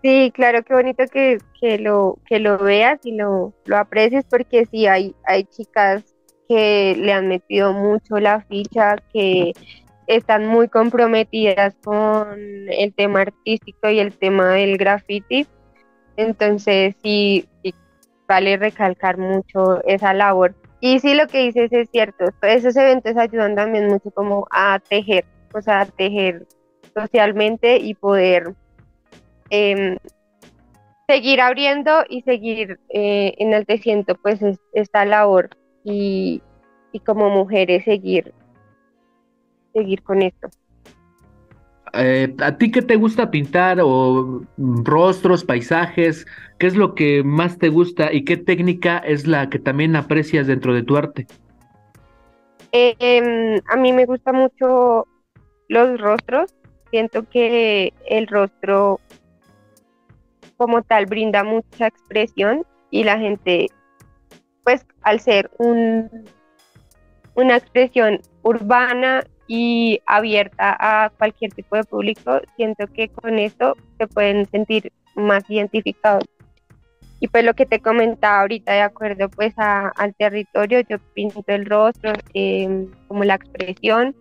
Sí, 0.03 0.33
claro, 0.36 0.63
qué 0.63 0.74
bonito 0.74 1.05
que, 1.07 1.38
que, 1.62 1.79
lo, 1.79 2.19
que 2.25 2.39
lo 2.39 2.57
veas 2.57 3.00
y 3.05 3.15
lo, 3.15 3.53
lo 3.63 3.77
aprecies 3.77 4.25
porque 4.29 4.65
sí, 4.65 4.86
hay, 4.86 5.15
hay 5.25 5.45
chicas 5.45 6.03
que 6.50 6.93
le 7.00 7.13
han 7.13 7.29
metido 7.29 7.72
mucho 7.72 8.19
la 8.19 8.41
ficha, 8.41 8.98
que 9.13 9.53
están 10.07 10.45
muy 10.45 10.67
comprometidas 10.67 11.75
con 11.86 12.38
el 12.38 12.93
tema 12.93 13.22
artístico 13.22 13.89
y 13.89 14.00
el 14.00 14.17
tema 14.17 14.50
del 14.50 14.77
graffiti. 14.77 15.48
Entonces 16.17 16.95
sí, 17.01 17.48
sí, 17.63 17.74
vale 18.27 18.57
recalcar 18.57 19.17
mucho 19.17 19.81
esa 19.86 20.13
labor. 20.13 20.53
Y 20.81 21.00
sí, 21.00 21.13
lo 21.13 21.27
que 21.27 21.43
dices 21.43 21.72
es 21.72 21.89
cierto, 21.89 22.25
esos 22.41 22.75
eventos 22.75 23.15
ayudan 23.15 23.55
también 23.55 23.88
mucho 23.88 24.12
como 24.12 24.48
a 24.51 24.79
tejer, 24.79 25.24
o 25.53 25.62
sea, 25.62 25.81
a 25.81 25.86
tejer 25.86 26.45
socialmente 26.93 27.77
y 27.77 27.93
poder 27.93 28.53
Em, 29.50 29.97
seguir 31.07 31.41
abriendo 31.41 32.03
y 32.09 32.21
seguir 32.21 32.79
eh, 32.89 33.33
enalteciendo 33.38 34.15
pues 34.15 34.39
esta 34.73 35.05
labor 35.05 35.50
y, 35.83 36.41
como 37.05 37.29
mujeres 37.29 37.83
seguir, 37.83 38.33
seguir 39.73 40.01
con 40.03 40.21
esto. 40.21 40.50
Eh, 41.95 42.33
¿A 42.39 42.57
ti 42.57 42.71
qué 42.71 42.81
te 42.81 42.95
gusta 42.95 43.29
pintar 43.29 43.79
o 43.81 44.41
rostros, 44.57 45.43
paisajes? 45.43 46.25
¿Qué 46.57 46.67
es 46.67 46.75
lo 46.75 46.95
que 46.95 47.23
más 47.23 47.59
te 47.59 47.69
gusta 47.69 48.12
y 48.12 48.25
qué 48.25 48.38
técnica 48.38 48.97
es 48.97 49.27
la 49.27 49.50
que 49.50 49.59
también 49.59 49.95
aprecias 49.95 50.47
dentro 50.47 50.73
de 50.73 50.83
tu 50.83 50.97
arte? 50.97 51.27
Em, 52.71 53.62
a 53.67 53.75
mí 53.75 53.93
me 53.93 54.05
gusta 54.05 54.33
mucho 54.33 55.05
los 55.67 56.01
rostros. 56.01 56.55
Siento 56.89 57.29
que 57.29 57.93
el 58.07 58.25
rostro 58.27 59.00
como 60.63 60.82
tal 60.82 61.08
brinda 61.08 61.43
mucha 61.43 61.88
expresión 61.88 62.65
y 62.89 63.03
la 63.03 63.20
gente, 63.20 63.67
pues 64.63 64.86
al 65.01 65.20
ser 65.20 65.51
un, 65.58 66.10
una 67.36 67.58
expresión 67.58 68.22
urbana 68.43 69.25
y 69.46 70.00
abierta 70.05 70.77
a 70.79 71.10
cualquier 71.10 71.51
tipo 71.51 71.75
de 71.75 71.84
público, 71.84 72.39
siento 72.55 72.88
que 72.88 73.10
con 73.10 73.39
esto 73.39 73.75
se 73.98 74.08
pueden 74.08 74.46
sentir 74.46 74.93
más 75.15 75.43
identificados. 75.50 76.24
Y 77.20 77.27
pues 77.27 77.43
lo 77.43 77.53
que 77.53 77.65
te 77.65 77.82
comentaba 77.82 78.39
ahorita, 78.39 78.72
de 78.72 78.82
acuerdo 78.84 79.29
pues 79.29 79.53
al 79.58 80.15
territorio, 80.15 80.79
yo 80.88 80.98
pinto 81.13 81.43
el 81.48 81.65
rostro, 81.65 82.13
em, 82.34 82.89
como 83.10 83.25
la 83.25 83.36
expresión, 83.36 84.15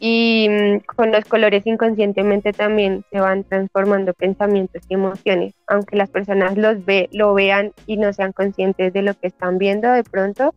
y 0.00 0.48
mm, 0.48 0.78
con 0.96 1.10
los 1.12 1.24
colores 1.24 1.66
inconscientemente 1.66 2.52
también 2.52 3.04
se 3.10 3.20
van 3.20 3.44
transformando 3.44 4.14
pensamientos 4.14 4.82
y 4.88 4.94
emociones, 4.94 5.54
aunque 5.66 5.96
las 5.96 6.10
personas 6.10 6.56
los 6.56 6.84
ve, 6.84 7.08
lo 7.12 7.34
vean 7.34 7.72
y 7.86 7.96
no 7.96 8.12
sean 8.12 8.32
conscientes 8.32 8.92
de 8.92 9.02
lo 9.02 9.14
que 9.14 9.26
están 9.26 9.58
viendo 9.58 9.90
de 9.90 10.04
pronto, 10.04 10.54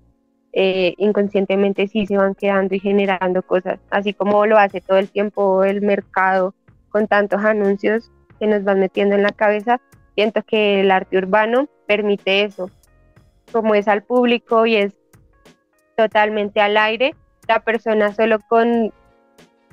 eh, 0.54 0.94
inconscientemente 0.98 1.88
sí 1.88 2.06
se 2.06 2.18
van 2.18 2.36
quedando 2.36 2.76
y 2.76 2.80
generando 2.80 3.42
cosas, 3.42 3.80
así 3.90 4.14
como 4.14 4.46
lo 4.46 4.58
hace 4.58 4.82
todo 4.82 4.98
el 4.98 5.10
tiempo 5.10 5.64
el 5.64 5.82
mercado 5.82 6.54
con 6.90 7.08
tantos 7.08 7.44
anuncios 7.44 8.12
que 8.40 8.48
nos 8.48 8.64
van 8.64 8.80
metiendo 8.80 9.16
en 9.16 9.24
la 9.24 9.32
cabeza, 9.32 9.80
siento 10.16 10.44
que 10.44 10.82
el 10.82 10.92
arte 10.92 11.18
urbano 11.18 11.68
permite 11.88 12.44
eso, 12.44 12.70
como 13.52 13.76
es 13.76 13.88
al 13.88 14.04
público 14.04 14.66
y 14.66 14.76
es 14.76 14.94
totalmente 15.96 16.60
al 16.60 16.78
aire, 16.78 17.16
la 17.48 17.62
persona 17.62 18.14
solo 18.14 18.40
con 18.48 18.92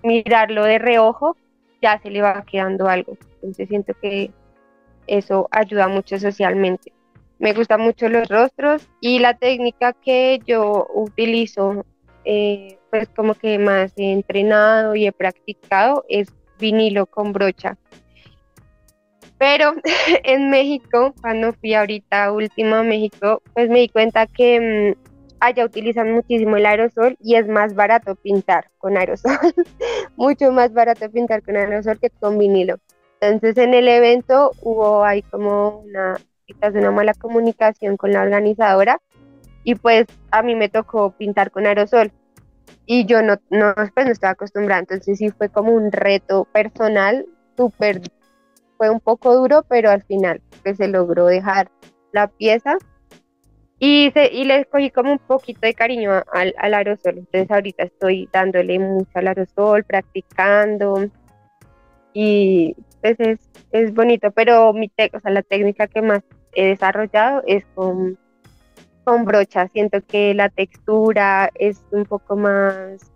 mirarlo 0.02 0.64
de 0.64 0.78
reojo 0.78 1.36
ya 1.80 1.98
se 2.00 2.10
le 2.10 2.22
va 2.22 2.44
quedando 2.44 2.88
algo. 2.88 3.16
Entonces 3.34 3.68
siento 3.68 3.94
que 4.00 4.30
eso 5.06 5.48
ayuda 5.50 5.88
mucho 5.88 6.18
socialmente. 6.18 6.92
Me 7.38 7.52
gustan 7.52 7.80
mucho 7.80 8.08
los 8.08 8.28
rostros 8.28 8.88
y 9.00 9.20
la 9.20 9.34
técnica 9.34 9.92
que 9.92 10.40
yo 10.44 10.88
utilizo, 10.92 11.84
eh, 12.24 12.78
pues 12.90 13.08
como 13.10 13.34
que 13.34 13.58
más 13.58 13.92
he 13.96 14.12
entrenado 14.12 14.96
y 14.96 15.06
he 15.06 15.12
practicado 15.12 16.04
es 16.08 16.28
vinilo 16.58 17.06
con 17.06 17.32
brocha. 17.32 17.78
Pero 19.38 19.74
en 20.24 20.50
México, 20.50 21.14
cuando 21.20 21.52
fui 21.52 21.74
ahorita 21.74 22.32
último 22.32 22.76
a 22.76 22.82
México, 22.82 23.40
pues 23.54 23.70
me 23.70 23.80
di 23.80 23.88
cuenta 23.88 24.26
que 24.26 24.96
mm, 24.96 25.07
allá 25.40 25.64
utilizan 25.64 26.12
muchísimo 26.12 26.56
el 26.56 26.66
aerosol 26.66 27.16
y 27.20 27.36
es 27.36 27.48
más 27.48 27.74
barato 27.74 28.14
pintar 28.16 28.70
con 28.78 28.96
aerosol, 28.96 29.32
mucho 30.16 30.52
más 30.52 30.72
barato 30.72 31.10
pintar 31.10 31.42
con 31.42 31.56
aerosol 31.56 31.98
que 31.98 32.10
con 32.10 32.38
vinilo. 32.38 32.76
Entonces 33.20 33.56
en 33.58 33.74
el 33.74 33.88
evento 33.88 34.52
hubo 34.62 35.04
ahí 35.04 35.22
como 35.22 35.80
una, 35.80 36.16
quizás 36.46 36.74
una 36.74 36.90
mala 36.90 37.14
comunicación 37.14 37.96
con 37.96 38.12
la 38.12 38.22
organizadora 38.22 39.00
y 39.64 39.74
pues 39.74 40.06
a 40.30 40.42
mí 40.42 40.54
me 40.54 40.68
tocó 40.68 41.10
pintar 41.12 41.50
con 41.50 41.66
aerosol 41.66 42.12
y 42.86 43.04
yo 43.04 43.22
no, 43.22 43.36
no, 43.50 43.74
pues 43.94 44.06
no 44.06 44.12
estaba 44.12 44.32
acostumbrada, 44.32 44.80
entonces 44.80 45.18
sí 45.18 45.30
fue 45.30 45.48
como 45.48 45.72
un 45.72 45.92
reto 45.92 46.46
personal, 46.52 47.26
súper, 47.56 48.00
fue 48.76 48.88
un 48.88 49.00
poco 49.00 49.34
duro, 49.34 49.64
pero 49.68 49.90
al 49.90 50.02
final 50.04 50.40
pues 50.62 50.76
se 50.76 50.88
logró 50.88 51.26
dejar 51.26 51.70
la 52.12 52.28
pieza 52.28 52.78
y, 53.78 54.10
se, 54.12 54.32
y 54.32 54.44
le 54.44 54.60
escogí 54.60 54.90
como 54.90 55.12
un 55.12 55.18
poquito 55.18 55.60
de 55.60 55.74
cariño 55.74 56.22
al, 56.32 56.54
al, 56.58 56.74
aerosol. 56.74 57.18
Entonces 57.18 57.50
ahorita 57.50 57.84
estoy 57.84 58.28
dándole 58.32 58.78
mucho 58.78 59.10
al 59.14 59.28
aerosol, 59.28 59.84
practicando. 59.84 61.08
Y 62.12 62.74
pues 63.00 63.16
es, 63.20 63.38
es 63.70 63.94
bonito, 63.94 64.32
pero 64.32 64.72
mi 64.72 64.90
o 65.12 65.20
sea, 65.20 65.30
la 65.30 65.42
técnica 65.42 65.86
que 65.86 66.02
más 66.02 66.22
he 66.54 66.66
desarrollado 66.66 67.42
es 67.46 67.64
con, 67.74 68.18
con 69.04 69.24
brocha. 69.24 69.68
Siento 69.68 70.00
que 70.02 70.34
la 70.34 70.48
textura 70.48 71.50
es 71.54 71.84
un 71.92 72.04
poco 72.04 72.36
más 72.36 73.12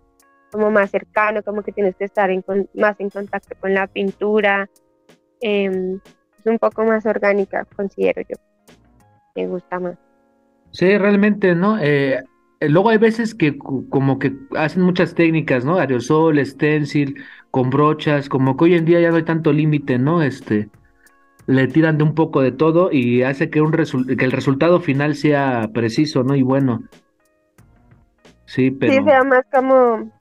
como 0.53 0.69
más 0.69 0.91
cercano, 0.91 1.41
como 1.41 1.63
que 1.63 1.71
tienes 1.71 1.95
que 1.95 2.05
estar 2.05 2.29
en, 2.29 2.45
más 2.75 2.99
en 2.99 3.09
contacto 3.09 3.55
con 3.59 3.73
la 3.73 3.87
pintura. 3.87 4.69
Em, 5.41 5.99
es 6.39 6.45
un 6.45 6.59
poco 6.59 6.83
más 6.83 7.05
orgánica, 7.05 7.65
considero 7.75 8.21
yo. 8.21 8.35
Me 9.35 9.47
gusta 9.47 9.79
más. 9.79 9.97
Sí, 10.73 10.97
realmente, 10.97 11.53
¿no? 11.53 11.77
Eh, 11.79 12.23
luego 12.61 12.89
hay 12.89 12.97
veces 12.97 13.35
que 13.35 13.57
como 13.57 14.17
que 14.17 14.33
hacen 14.57 14.81
muchas 14.81 15.13
técnicas, 15.13 15.63
¿no? 15.63 15.77
Aerosol, 15.77 16.43
stencil, 16.43 17.23
con 17.51 17.69
brochas, 17.69 18.27
como 18.27 18.57
que 18.57 18.65
hoy 18.65 18.73
en 18.73 18.85
día 18.85 18.99
ya 18.99 19.11
no 19.11 19.17
hay 19.17 19.23
tanto 19.23 19.53
límite, 19.53 19.99
¿no? 19.99 20.23
Este, 20.23 20.69
le 21.45 21.67
tiran 21.67 21.99
de 21.99 22.03
un 22.03 22.15
poco 22.15 22.41
de 22.41 22.51
todo 22.51 22.91
y 22.91 23.21
hace 23.21 23.51
que, 23.51 23.61
un 23.61 23.71
que 23.71 24.25
el 24.25 24.31
resultado 24.31 24.79
final 24.79 25.13
sea 25.15 25.69
preciso, 25.71 26.23
¿no? 26.23 26.35
Y 26.35 26.41
bueno. 26.41 26.81
Sí, 28.45 28.71
pero... 28.71 28.93
Sí, 28.93 29.03
sea 29.03 29.23
más 29.23 29.45
como 29.53 30.11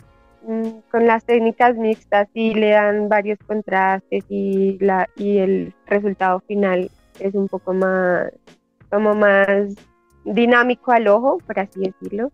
mm, 0.47 0.69
con 0.91 1.07
las 1.07 1.25
técnicas 1.25 1.77
mixtas 1.77 2.29
y 2.35 2.53
le 2.53 2.73
dan 2.73 3.09
varios 3.09 3.39
contrastes 3.47 4.25
y, 4.29 4.77
la, 4.81 5.09
y 5.17 5.39
el 5.39 5.75
resultado 5.87 6.41
final 6.41 6.91
es 7.21 7.35
un 7.35 7.49
poco 7.49 7.73
más, 7.73 8.31
como 8.91 9.15
más 9.15 9.75
dinámico 10.25 10.93
al 10.93 11.09
ojo, 11.09 11.39
por 11.47 11.59
así 11.59 11.81
decirlo. 11.81 12.31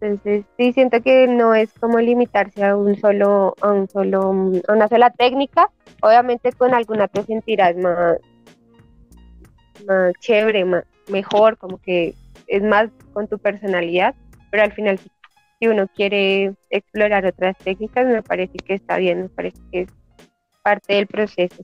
Entonces, 0.00 0.44
sí 0.56 0.72
siento 0.72 1.02
que 1.02 1.26
no 1.26 1.54
es 1.54 1.72
como 1.80 1.98
limitarse 1.98 2.64
a 2.64 2.76
un 2.76 2.96
solo, 2.96 3.54
a 3.60 3.72
un 3.72 3.88
solo, 3.88 4.20
a 4.68 4.72
una 4.72 4.88
sola 4.88 5.10
técnica. 5.10 5.70
Obviamente 6.02 6.52
con 6.52 6.72
alguna 6.72 7.08
te 7.08 7.24
sentirás 7.24 7.76
más, 7.76 8.18
más 9.86 10.12
chévere, 10.20 10.64
más, 10.64 10.84
mejor, 11.08 11.58
como 11.58 11.78
que 11.78 12.14
es 12.46 12.62
más 12.62 12.90
con 13.12 13.26
tu 13.26 13.38
personalidad, 13.38 14.14
pero 14.50 14.62
al 14.62 14.72
final 14.72 14.98
si 15.58 15.66
uno 15.66 15.88
quiere 15.88 16.54
explorar 16.70 17.26
otras 17.26 17.56
técnicas, 17.58 18.06
me 18.06 18.22
parece 18.22 18.58
que 18.58 18.74
está 18.74 18.96
bien, 18.98 19.22
me 19.22 19.28
parece 19.28 19.58
que 19.72 19.80
es 19.82 19.88
parte 20.62 20.94
del 20.94 21.06
proceso. 21.08 21.62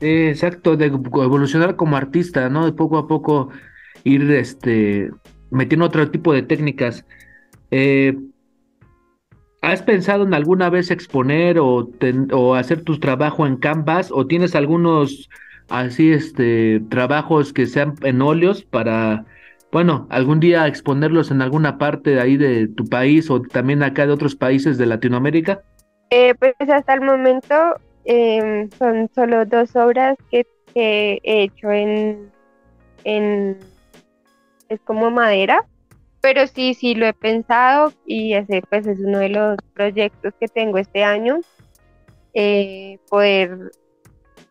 exacto, 0.00 0.76
de 0.76 0.86
evolucionar 0.86 1.76
como 1.76 1.96
artista, 1.96 2.48
¿no? 2.48 2.64
De 2.64 2.72
poco 2.72 2.96
a 2.96 3.06
poco 3.06 3.50
ir 4.04 4.30
este, 4.30 5.10
metiendo 5.50 5.86
otro 5.86 6.10
tipo 6.10 6.32
de 6.32 6.42
técnicas. 6.42 7.04
Eh, 7.70 8.16
¿Has 9.62 9.82
pensado 9.82 10.24
en 10.24 10.32
alguna 10.32 10.70
vez 10.70 10.90
exponer 10.90 11.58
o, 11.58 11.90
o, 12.32 12.54
hacer 12.54 12.82
tu 12.82 12.98
trabajo 12.98 13.46
en 13.46 13.56
Canvas 13.56 14.10
o 14.10 14.26
tienes 14.26 14.54
algunos 14.54 15.28
así 15.68 16.12
este 16.12 16.80
trabajos 16.88 17.52
que 17.52 17.66
sean 17.66 17.94
en 18.02 18.22
óleos 18.22 18.64
para 18.64 19.24
bueno, 19.72 20.08
algún 20.10 20.40
día 20.40 20.66
exponerlos 20.66 21.30
en 21.30 21.42
alguna 21.42 21.78
parte 21.78 22.10
de 22.10 22.20
ahí 22.20 22.36
de 22.36 22.66
tu 22.68 22.84
país 22.86 23.30
o 23.30 23.40
también 23.40 23.82
acá 23.82 24.06
de 24.06 24.12
otros 24.12 24.34
países 24.34 24.78
de 24.78 24.86
Latinoamérica? 24.86 25.62
Eh, 26.10 26.34
pues 26.34 26.54
hasta 26.58 26.94
el 26.94 27.02
momento 27.02 27.54
em, 28.04 28.68
son 28.70 29.08
solo 29.14 29.44
dos 29.44 29.76
obras 29.76 30.18
que, 30.30 30.44
que 30.74 31.20
he 31.22 31.42
hecho 31.44 31.70
en, 31.70 32.30
en 33.04 33.58
es 34.70 34.80
como 34.80 35.10
madera, 35.10 35.66
pero 36.22 36.46
sí, 36.46 36.74
sí 36.74 36.94
lo 36.94 37.06
he 37.06 37.12
pensado 37.12 37.92
y 38.06 38.34
ese 38.34 38.62
pues 38.70 38.86
es 38.86 39.00
uno 39.00 39.18
de 39.18 39.28
los 39.30 39.56
proyectos 39.74 40.32
que 40.40 40.48
tengo 40.48 40.78
este 40.78 41.04
año, 41.04 41.40
eh, 42.32 42.98
poder 43.10 43.72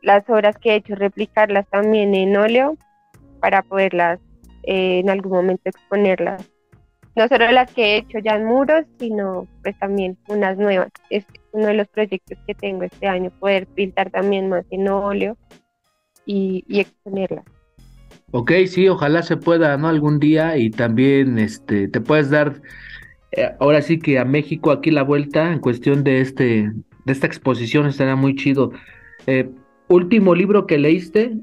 las 0.01 0.29
obras 0.29 0.57
que 0.57 0.71
he 0.71 0.75
hecho 0.75 0.95
replicarlas 0.95 1.67
también 1.69 2.13
en 2.15 2.35
óleo 2.35 2.77
para 3.39 3.63
poderlas 3.63 4.19
eh, 4.63 4.99
en 4.99 5.09
algún 5.09 5.31
momento 5.31 5.63
exponerlas. 5.65 6.49
No 7.15 7.27
solo 7.27 7.51
las 7.51 7.71
que 7.73 7.83
he 7.83 7.97
hecho 7.97 8.19
ya 8.19 8.35
en 8.35 8.45
muros, 8.45 8.85
sino 8.97 9.47
pues 9.63 9.77
también 9.79 10.17
unas 10.27 10.57
nuevas. 10.57 10.89
Es 11.09 11.25
uno 11.51 11.67
de 11.67 11.73
los 11.73 11.87
proyectos 11.87 12.37
que 12.45 12.55
tengo 12.55 12.83
este 12.83 13.07
año, 13.07 13.31
poder 13.39 13.67
pintar 13.67 14.09
también 14.09 14.47
más 14.47 14.65
en 14.69 14.87
óleo 14.87 15.37
y, 16.25 16.63
y 16.67 16.79
exponerlas. 16.79 17.45
Ok, 18.31 18.51
sí, 18.67 18.87
ojalá 18.87 19.23
se 19.23 19.37
pueda, 19.37 19.75
¿no? 19.77 19.87
Algún 19.87 20.19
día 20.19 20.55
y 20.57 20.69
también 20.69 21.39
este, 21.39 21.87
te 21.87 21.99
puedes 21.99 22.29
dar, 22.29 22.61
eh, 23.31 23.49
ahora 23.59 23.81
sí 23.81 23.97
que 23.97 24.19
a 24.19 24.25
México 24.25 24.71
aquí 24.71 24.91
la 24.91 25.01
vuelta 25.01 25.51
en 25.51 25.59
cuestión 25.59 26.03
de, 26.03 26.21
este, 26.21 26.71
de 27.05 27.11
esta 27.11 27.25
exposición 27.25 27.87
estará 27.87 28.15
muy 28.15 28.35
chido. 28.35 28.71
Eh, 29.25 29.49
¿Último 29.87 30.35
libro 30.35 30.67
que 30.67 30.77
leíste? 30.77 31.33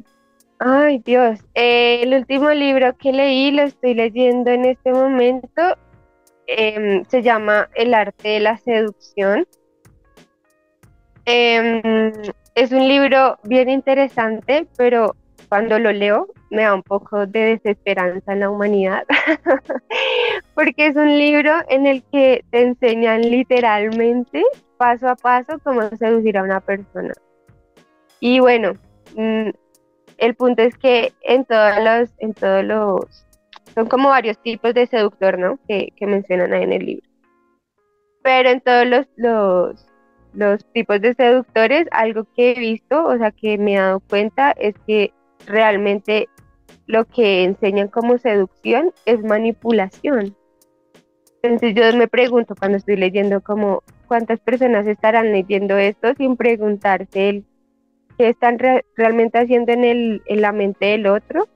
Ay, 0.61 1.03
Dios, 1.05 1.41
eh, 1.55 2.03
el 2.03 2.15
último 2.15 2.51
libro 2.51 2.97
que 2.97 3.13
leí, 3.13 3.51
lo 3.51 3.63
estoy 3.63 3.95
leyendo 3.95 4.53
en 4.53 4.65
este 4.65 4.93
momento, 4.93 5.63
em, 6.47 7.05
se 7.09 7.23
llama 7.23 7.69
El 7.75 7.93
arte 7.95 8.29
de 8.29 8.41
la 8.41 8.57
seducción. 8.59 9.47
Em, 11.25 12.13
es 12.55 12.71
un 12.71 12.87
libro 12.87 13.39
bien 13.43 13.69
interesante, 13.69 14.69
pero 14.79 15.17
cuando 15.49 15.79
lo 15.79 15.93
leo 15.93 16.29
me 16.51 16.63
da 16.63 16.75
un 16.75 16.83
poco 16.83 17.27
de 17.27 17.57
desesperanza 17.57 18.33
en 18.33 18.41
la 18.41 18.51
humanidad, 18.51 19.05
porque 20.55 20.89
es 20.89 20.97
un 20.97 21.17
libro 21.19 21.53
en 21.69 21.87
el 21.87 22.03
que 22.13 22.45
te 22.51 22.63
enseñan 22.63 23.23
literalmente 23.23 24.43
paso 24.77 25.09
a 25.09 25.17
paso 25.17 25.59
cómo 25.65 25.89
seducir 25.97 26.39
a 26.39 26.43
una 26.43 26.61
persona. 26.61 27.13
Y 28.21 28.41
bueno, 28.41 28.75
mm, 29.15 29.51
el 30.19 30.35
punto 30.35 30.63
es 30.63 30.77
que 30.79 31.13
en 31.23 31.45
todos 31.45 31.77
los, 31.83 32.11
en 32.19 32.35
todos 32.35 32.65
los, 32.65 33.27
son 33.75 33.87
como 33.89 34.09
varios 34.09 34.39
tipos 34.39 34.75
de 34.75 34.87
seductor, 34.87 35.39
¿no? 35.39 35.59
Que, 35.69 35.93
mencionan 36.01 36.53
ahí 36.53 36.63
en 36.63 36.73
el 36.73 36.87
libro. 36.87 37.09
Pero 38.23 38.49
en 38.49 38.61
todos 38.61 38.87
los, 38.87 39.07
los, 39.17 39.87
los 40.33 40.65
tipos 40.73 41.01
de 41.01 41.15
seductores, 41.15 41.87
algo 41.93 42.27
que 42.35 42.53
he 42.53 42.59
visto, 42.59 43.05
o 43.05 43.17
sea, 43.19 43.31
que 43.31 43.59
me 43.59 43.75
he 43.75 43.79
dado 43.79 44.01
cuenta, 44.01 44.53
es 44.53 44.75
que 44.87 45.13
realmente 45.47 46.29
lo 46.87 47.05
que 47.05 47.45
enseñan 47.45 47.89
como 47.89 48.19
seducción 48.19 48.93
es 49.05 49.23
manipulación. 49.23 50.37
Entonces 51.43 51.75
yo 51.75 51.97
me 51.97 52.09
pregunto 52.09 52.55
cuando 52.59 52.79
estoy 52.79 52.97
leyendo 52.97 53.41
como 53.41 53.83
cuántas 54.09 54.41
personas 54.41 54.87
estarán 54.87 55.33
leyendo 55.33 55.77
esto 55.77 56.15
sin 56.17 56.37
preguntarse 56.37 57.45
qué 58.19 58.29
están 58.29 58.59
realmente 58.97 59.39
haciendo 59.39 59.73
en, 59.73 59.85
el, 59.85 60.23
en 60.27 60.41
la 60.41 60.53
mente 60.53 60.87
del 60.87 61.07
otro 61.07 61.49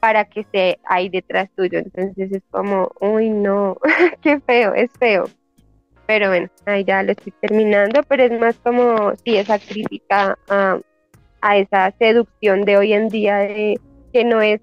para 0.00 0.24
que 0.24 0.40
esté 0.40 0.78
ahí 0.84 1.08
detrás 1.08 1.48
tuyo. 1.56 1.78
Entonces 1.78 2.32
es 2.32 2.42
como, 2.50 2.90
uy, 3.00 3.30
no, 3.30 3.78
qué 4.22 4.40
feo, 4.40 4.74
es 4.74 4.90
feo. 4.98 5.24
Pero 6.06 6.28
bueno, 6.28 6.48
ahí 6.66 6.84
ya 6.84 7.02
lo 7.02 7.12
estoy 7.12 7.32
terminando, 7.40 8.02
pero 8.06 8.24
es 8.24 8.38
más 8.38 8.56
como, 8.58 9.14
sí, 9.24 9.36
esa 9.36 9.58
crítica 9.58 10.38
a, 10.48 10.78
a 11.48 11.56
esa 11.56 11.90
seducción 11.98 12.64
de 12.64 12.76
hoy 12.76 12.92
en 12.92 13.08
día 13.08 13.36
de 13.38 13.80
que 14.12 14.24
no 14.24 14.40
es, 14.40 14.60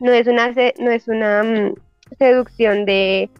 no 0.00 0.12
es 0.12 0.26
una, 0.26 0.52
no 0.78 0.90
es 0.90 1.08
una 1.08 1.42
mm, 1.42 1.74
seducción 2.18 2.84
de 2.84 3.30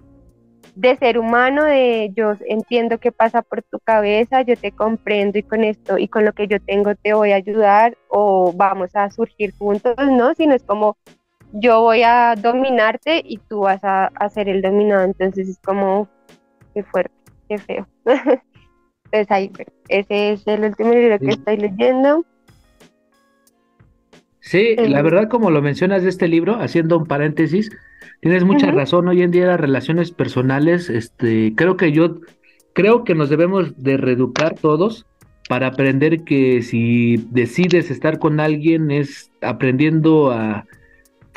de 0.78 0.94
ser 0.96 1.18
humano, 1.18 1.64
de 1.64 2.12
yo 2.14 2.34
entiendo 2.46 2.98
qué 2.98 3.10
pasa 3.10 3.42
por 3.42 3.64
tu 3.64 3.80
cabeza, 3.80 4.42
yo 4.42 4.56
te 4.56 4.70
comprendo 4.70 5.36
y 5.36 5.42
con 5.42 5.64
esto 5.64 5.98
y 5.98 6.06
con 6.06 6.24
lo 6.24 6.32
que 6.32 6.46
yo 6.46 6.60
tengo 6.60 6.94
te 6.94 7.14
voy 7.14 7.32
a 7.32 7.36
ayudar 7.36 7.98
o 8.08 8.52
vamos 8.52 8.94
a 8.94 9.10
surgir 9.10 9.52
juntos, 9.58 9.96
¿no? 9.96 10.34
Sino 10.36 10.54
es 10.54 10.62
como 10.62 10.96
yo 11.52 11.82
voy 11.82 12.04
a 12.04 12.36
dominarte 12.36 13.22
y 13.24 13.38
tú 13.38 13.62
vas 13.62 13.82
a, 13.82 14.06
a 14.06 14.30
ser 14.30 14.48
el 14.48 14.62
dominado, 14.62 15.02
entonces 15.02 15.48
es 15.48 15.58
como, 15.58 16.06
qué 16.74 16.84
fuerte, 16.84 17.14
qué 17.48 17.58
feo. 17.58 17.88
entonces 18.04 19.30
ahí, 19.30 19.50
ese 19.88 20.32
es 20.34 20.46
el 20.46 20.62
último 20.62 20.92
libro 20.92 21.18
que 21.18 21.30
estoy 21.30 21.56
leyendo. 21.56 22.24
Sí, 24.48 24.76
la 24.76 25.02
verdad 25.02 25.28
como 25.28 25.50
lo 25.50 25.60
mencionas 25.60 26.02
de 26.02 26.08
este 26.08 26.26
libro, 26.26 26.56
haciendo 26.60 26.96
un 26.96 27.06
paréntesis, 27.06 27.70
Tienes 28.20 28.44
mucha 28.44 28.72
razón, 28.72 29.06
hoy 29.06 29.22
en 29.22 29.30
día 29.30 29.46
las 29.46 29.60
relaciones 29.60 30.10
personales, 30.10 30.90
este, 30.90 31.54
creo 31.54 31.76
que 31.76 31.92
yo, 31.92 32.20
creo 32.72 33.04
que 33.04 33.14
nos 33.14 33.30
debemos 33.30 33.80
de 33.80 33.96
reeducar 33.96 34.56
todos 34.56 35.06
para 35.48 35.68
aprender 35.68 36.24
que 36.24 36.62
si 36.62 37.16
decides 37.30 37.92
estar 37.92 38.18
con 38.18 38.40
alguien 38.40 38.90
es 38.90 39.30
aprendiendo 39.40 40.32
a, 40.32 40.66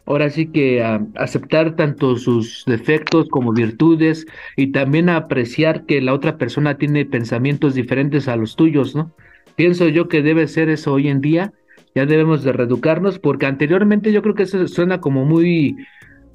ahora 0.07 0.31
sí 0.31 0.47
que 0.47 0.81
a 0.81 1.05
aceptar 1.15 1.75
tanto 1.75 2.17
sus 2.17 2.63
defectos 2.65 3.29
como 3.29 3.53
virtudes 3.53 4.25
y 4.57 4.71
también 4.71 5.07
a 5.07 5.17
apreciar 5.17 5.85
que 5.85 6.01
la 6.01 6.15
otra 6.15 6.39
persona 6.39 6.79
tiene 6.79 7.05
pensamientos 7.05 7.75
diferentes 7.75 8.27
a 8.27 8.35
los 8.35 8.55
tuyos, 8.55 8.95
¿no? 8.95 9.11
Pienso 9.55 9.87
yo 9.87 10.07
que 10.07 10.23
debe 10.23 10.47
ser 10.47 10.67
eso 10.69 10.93
hoy 10.93 11.09
en 11.09 11.21
día, 11.21 11.53
ya 11.95 12.05
debemos 12.05 12.43
de 12.43 12.53
reeducarnos 12.53 13.19
porque 13.19 13.45
anteriormente 13.45 14.11
yo 14.11 14.21
creo 14.21 14.35
que 14.35 14.43
eso 14.43 14.67
suena 14.67 15.01
como 15.01 15.25
muy 15.25 15.75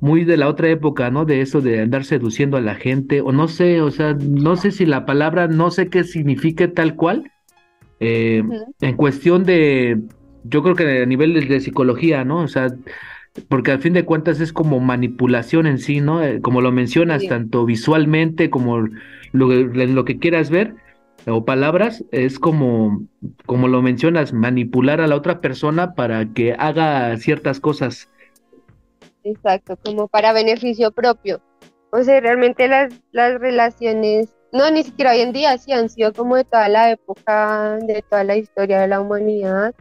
muy 0.00 0.24
de 0.24 0.36
la 0.36 0.48
otra 0.48 0.68
época, 0.68 1.10
¿no? 1.10 1.24
De 1.24 1.40
eso 1.40 1.60
de 1.60 1.80
andar 1.80 2.04
seduciendo 2.04 2.56
a 2.56 2.60
la 2.60 2.74
gente, 2.74 3.20
o 3.20 3.32
no 3.32 3.48
sé, 3.48 3.80
o 3.80 3.90
sea, 3.90 4.14
no 4.14 4.56
sé 4.56 4.70
si 4.70 4.86
la 4.86 5.06
palabra, 5.06 5.48
no 5.48 5.70
sé 5.70 5.88
qué 5.88 6.04
signifique 6.04 6.68
tal 6.68 6.96
cual, 6.96 7.32
eh, 8.00 8.42
en 8.80 8.96
cuestión 8.96 9.44
de, 9.44 9.98
yo 10.44 10.62
creo 10.62 10.74
que 10.74 11.02
a 11.02 11.06
nivel 11.06 11.48
de, 11.48 11.60
psicología, 11.60 12.24
¿no? 12.24 12.40
O 12.40 12.48
sea, 12.48 12.68
porque 13.48 13.70
al 13.70 13.80
fin 13.80 13.94
de 13.94 14.04
cuentas 14.04 14.40
es 14.40 14.52
como 14.52 14.80
manipulación 14.80 15.66
en 15.66 15.78
sí, 15.78 16.00
¿no? 16.00 16.22
Eh, 16.22 16.40
como 16.40 16.60
lo 16.60 16.72
mencionas, 16.72 17.26
tanto 17.26 17.64
visualmente 17.64 18.50
como 18.50 18.80
lo, 19.32 19.52
lo 19.52 20.04
que 20.04 20.18
quieras 20.18 20.50
ver, 20.50 20.74
o 21.26 21.44
palabras, 21.44 22.04
es 22.12 22.38
como, 22.38 23.06
como 23.46 23.68
lo 23.68 23.82
mencionas, 23.82 24.32
manipular 24.32 25.00
a 25.00 25.06
la 25.06 25.16
otra 25.16 25.40
persona 25.40 25.94
para 25.94 26.32
que 26.32 26.54
haga 26.54 27.16
ciertas 27.16 27.60
cosas 27.60 28.08
Exacto, 29.26 29.76
como 29.84 30.06
para 30.06 30.32
beneficio 30.32 30.92
propio. 30.92 31.42
O 31.90 32.00
sea, 32.04 32.20
realmente 32.20 32.68
las, 32.68 32.94
las 33.10 33.40
relaciones, 33.40 34.32
no, 34.52 34.70
ni 34.70 34.84
siquiera 34.84 35.10
hoy 35.12 35.20
en 35.20 35.32
día, 35.32 35.58
sí 35.58 35.72
han 35.72 35.88
sido 35.88 36.12
como 36.12 36.36
de 36.36 36.44
toda 36.44 36.68
la 36.68 36.92
época, 36.92 37.76
de 37.82 38.04
toda 38.08 38.22
la 38.22 38.36
historia 38.36 38.80
de 38.80 38.86
la 38.86 39.00
humanidad, 39.00 39.74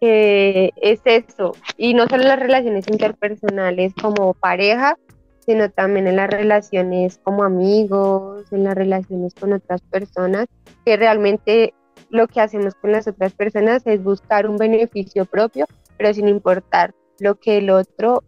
que 0.00 0.72
es 0.76 1.00
eso. 1.04 1.52
Y 1.76 1.94
no 1.94 2.08
solo 2.08 2.24
las 2.24 2.40
relaciones 2.40 2.88
interpersonales 2.88 3.94
como 3.94 4.34
pareja, 4.34 4.98
sino 5.44 5.70
también 5.70 6.06
en 6.06 6.16
las 6.16 6.30
relaciones 6.30 7.18
como 7.22 7.44
amigos, 7.44 8.52
en 8.52 8.64
las 8.64 8.74
relaciones 8.74 9.34
con 9.34 9.52
otras 9.52 9.82
personas, 9.82 10.46
que 10.84 10.96
realmente 10.96 11.74
lo 12.10 12.28
que 12.28 12.40
hacemos 12.40 12.74
con 12.74 12.92
las 12.92 13.06
otras 13.06 13.32
personas 13.32 13.86
es 13.86 14.02
buscar 14.02 14.48
un 14.48 14.56
beneficio 14.56 15.24
propio, 15.24 15.66
pero 15.96 16.12
sin 16.14 16.28
importar 16.28 16.94
lo 17.18 17.36
que 17.36 17.58
el 17.58 17.70
otro 17.70 18.22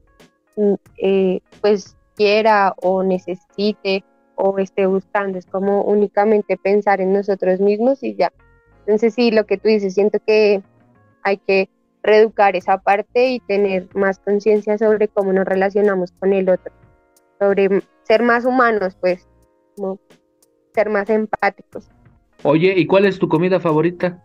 eh, 0.98 1.40
pues 1.60 1.96
quiera 2.14 2.74
o 2.82 3.02
necesite 3.02 4.04
o 4.34 4.58
esté 4.58 4.86
buscando, 4.86 5.38
es 5.38 5.46
como 5.46 5.82
únicamente 5.82 6.56
pensar 6.56 7.00
en 7.00 7.12
nosotros 7.12 7.60
mismos 7.60 8.02
y 8.02 8.14
ya. 8.14 8.32
Entonces 8.80 9.14
sí, 9.14 9.30
lo 9.30 9.46
que 9.46 9.56
tú 9.56 9.68
dices, 9.68 9.94
siento 9.94 10.18
que 10.24 10.62
hay 11.22 11.38
que 11.38 11.68
reeducar 12.02 12.54
esa 12.54 12.78
parte 12.78 13.30
y 13.30 13.40
tener 13.40 13.88
más 13.94 14.18
conciencia 14.20 14.78
sobre 14.78 15.08
cómo 15.08 15.32
nos 15.32 15.44
relacionamos 15.44 16.12
con 16.12 16.32
el 16.32 16.48
otro, 16.48 16.72
sobre 17.38 17.82
ser 18.04 18.22
más 18.22 18.44
humanos, 18.44 18.96
pues, 19.00 19.26
como 19.76 19.98
ser 20.74 20.90
más 20.90 21.08
empáticos. 21.10 21.88
Oye, 22.42 22.74
¿y 22.76 22.86
cuál 22.86 23.06
es 23.06 23.18
tu 23.18 23.28
comida 23.28 23.60
favorita? 23.60 24.22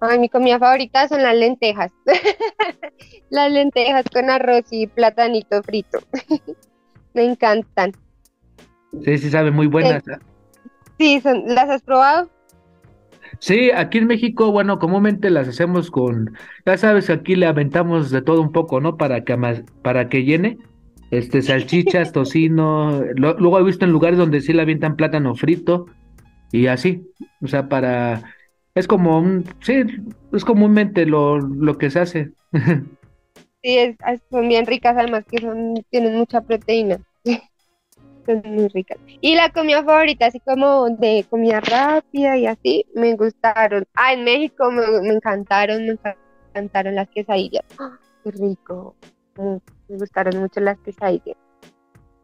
Ay, 0.00 0.18
mi 0.18 0.28
comida 0.28 0.58
favorita 0.58 1.06
son 1.08 1.22
las 1.22 1.36
lentejas. 1.36 1.92
las 3.30 3.52
lentejas 3.52 4.04
con 4.12 4.30
arroz 4.30 4.64
y 4.70 4.88
platanito 4.88 5.62
frito. 5.62 6.00
Me 7.14 7.24
encantan. 7.24 7.92
Sí, 9.04 9.18
sí, 9.18 9.30
saben 9.30 9.54
muy 9.54 9.68
buenas. 9.68 10.06
¿eh? 10.08 10.18
Sí, 10.98 11.20
son, 11.20 11.44
¿las 11.46 11.70
has 11.70 11.82
probado? 11.82 12.28
Sí, 13.38 13.70
aquí 13.70 13.98
en 13.98 14.06
México, 14.06 14.52
bueno, 14.52 14.78
comúnmente 14.78 15.30
las 15.30 15.48
hacemos 15.48 15.90
con, 15.90 16.36
ya 16.66 16.76
sabes, 16.76 17.08
aquí 17.08 17.34
le 17.34 17.46
aventamos 17.46 18.10
de 18.10 18.22
todo 18.22 18.42
un 18.42 18.52
poco, 18.52 18.80
¿no? 18.80 18.96
Para 18.96 19.24
que 19.24 19.36
para 19.82 20.08
que 20.08 20.24
llene, 20.24 20.58
este, 21.12 21.42
salchichas, 21.42 22.10
tocino. 22.10 23.02
luego 23.14 23.58
he 23.58 23.64
visto 23.64 23.84
en 23.84 23.92
lugares 23.92 24.18
donde 24.18 24.40
sí 24.40 24.54
le 24.54 24.62
avientan 24.62 24.96
plátano 24.96 25.34
frito 25.34 25.86
y 26.50 26.66
así, 26.66 27.06
o 27.42 27.46
sea, 27.46 27.68
para 27.68 28.22
es 28.74 28.88
como 28.88 29.18
un, 29.18 29.44
sí, 29.60 29.82
es 30.32 30.44
comúnmente 30.44 31.04
lo, 31.04 31.38
lo 31.38 31.76
que 31.76 31.90
se 31.90 32.00
hace. 32.00 32.32
Sí, 33.62 33.78
es, 33.78 33.96
son 34.30 34.48
bien 34.48 34.66
ricas, 34.66 34.96
además 34.96 35.24
que 35.30 35.38
son, 35.38 35.74
tienen 35.90 36.16
mucha 36.16 36.40
proteína. 36.40 36.98
son 38.26 38.42
muy 38.44 38.68
ricas. 38.68 38.98
Y 39.20 39.34
la 39.34 39.52
comida 39.52 39.84
favorita, 39.84 40.26
así 40.26 40.40
como 40.40 40.88
de 40.88 41.24
comida 41.28 41.60
rápida 41.60 42.36
y 42.38 42.46
así, 42.46 42.86
me 42.94 43.14
gustaron. 43.14 43.84
Ah, 43.94 44.14
en 44.14 44.24
México 44.24 44.70
me, 44.70 45.08
encantaron, 45.14 45.86
me 45.86 45.98
encantaron 46.48 46.94
las 46.94 47.08
quesadillas. 47.10 47.64
¡Ah! 47.78 47.98
qué 48.24 48.30
rico. 48.30 48.96
Me 49.36 49.96
gustaron 49.96 50.40
mucho 50.40 50.60
las 50.60 50.78
quesadillas. 50.78 51.36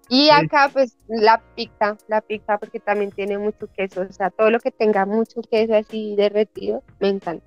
Y 0.09 0.31
acá, 0.31 0.71
pues, 0.73 0.97
la 1.07 1.43
pizza, 1.55 1.97
la 2.09 2.23
pizza, 2.23 2.59
porque 2.59 2.81
también 2.81 3.11
tiene 3.11 3.37
mucho 3.37 3.69
queso. 3.77 4.03
O 4.09 4.13
sea, 4.13 4.31
todo 4.31 4.51
lo 4.51 4.59
que 4.59 4.71
tenga 4.71 5.05
mucho 5.05 5.43
queso 5.43 5.75
así 5.75 6.17
derretido, 6.17 6.83
me 6.99 7.09
encanta. 7.09 7.45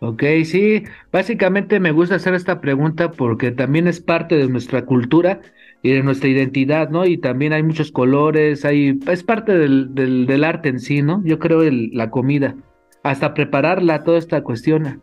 Ok, 0.00 0.22
sí, 0.44 0.84
básicamente 1.10 1.80
me 1.80 1.90
gusta 1.90 2.16
hacer 2.16 2.34
esta 2.34 2.60
pregunta 2.60 3.10
porque 3.10 3.50
también 3.50 3.88
es 3.88 4.00
parte 4.00 4.36
de 4.36 4.48
nuestra 4.48 4.84
cultura 4.84 5.40
y 5.82 5.92
de 5.92 6.02
nuestra 6.02 6.28
identidad, 6.28 6.90
¿no? 6.90 7.06
Y 7.06 7.18
también 7.18 7.52
hay 7.52 7.62
muchos 7.62 7.90
colores, 7.90 8.64
hay, 8.64 9.00
es 9.08 9.22
parte 9.22 9.56
del, 9.56 9.94
del, 9.94 10.26
del 10.26 10.44
arte 10.44 10.68
en 10.68 10.80
sí, 10.80 11.02
¿no? 11.02 11.22
Yo 11.24 11.38
creo 11.38 11.62
el, 11.62 11.90
la 11.92 12.10
comida, 12.10 12.54
hasta 13.02 13.34
prepararla, 13.34 14.04
toda 14.04 14.18
esta 14.18 14.42
cuestión. 14.42 15.02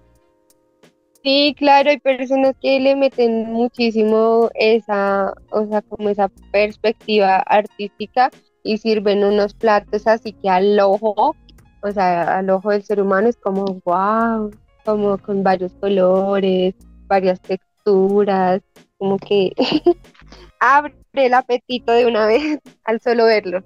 Sí, 1.23 1.55
claro, 1.55 1.91
hay 1.91 1.99
personas 1.99 2.55
que 2.59 2.79
le 2.79 2.95
meten 2.95 3.51
muchísimo 3.51 4.49
esa, 4.55 5.33
o 5.51 5.67
sea, 5.67 5.83
como 5.83 6.09
esa 6.09 6.29
perspectiva 6.51 7.37
artística 7.37 8.31
y 8.63 8.79
sirven 8.79 9.23
unos 9.23 9.53
platos 9.53 10.07
así 10.07 10.33
que 10.33 10.49
al 10.49 10.79
ojo, 10.79 11.35
o 11.83 11.91
sea, 11.91 12.39
al 12.39 12.49
ojo 12.49 12.71
del 12.71 12.83
ser 12.83 13.01
humano 13.01 13.29
es 13.29 13.37
como 13.37 13.65
wow, 13.85 14.49
como 14.83 15.17
con 15.19 15.43
varios 15.43 15.73
colores, 15.73 16.73
varias 17.07 17.39
texturas, 17.41 18.61
como 18.97 19.17
que 19.19 19.53
abre 20.59 20.95
el 21.13 21.33
apetito 21.35 21.91
de 21.91 22.07
una 22.07 22.25
vez 22.25 22.59
al 22.83 22.99
solo 22.99 23.25
verlo. 23.25 23.63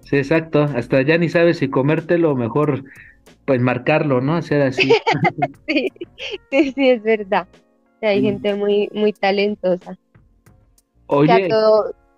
Sí, 0.00 0.16
exacto, 0.16 0.64
hasta 0.64 1.00
ya 1.02 1.16
ni 1.16 1.28
sabes 1.28 1.58
si 1.58 1.70
comértelo 1.70 2.34
mejor 2.34 2.84
pues 3.44 3.60
marcarlo, 3.60 4.20
¿no? 4.20 4.34
Hacer 4.34 4.62
así. 4.62 4.92
sí, 5.68 5.88
sí, 6.50 6.72
sí, 6.72 6.90
es 6.90 7.02
verdad. 7.02 7.46
hay 8.02 8.20
mm. 8.20 8.24
gente 8.24 8.54
muy, 8.54 8.88
muy 8.92 9.12
talentosa. 9.12 9.96
Oye, 11.06 11.48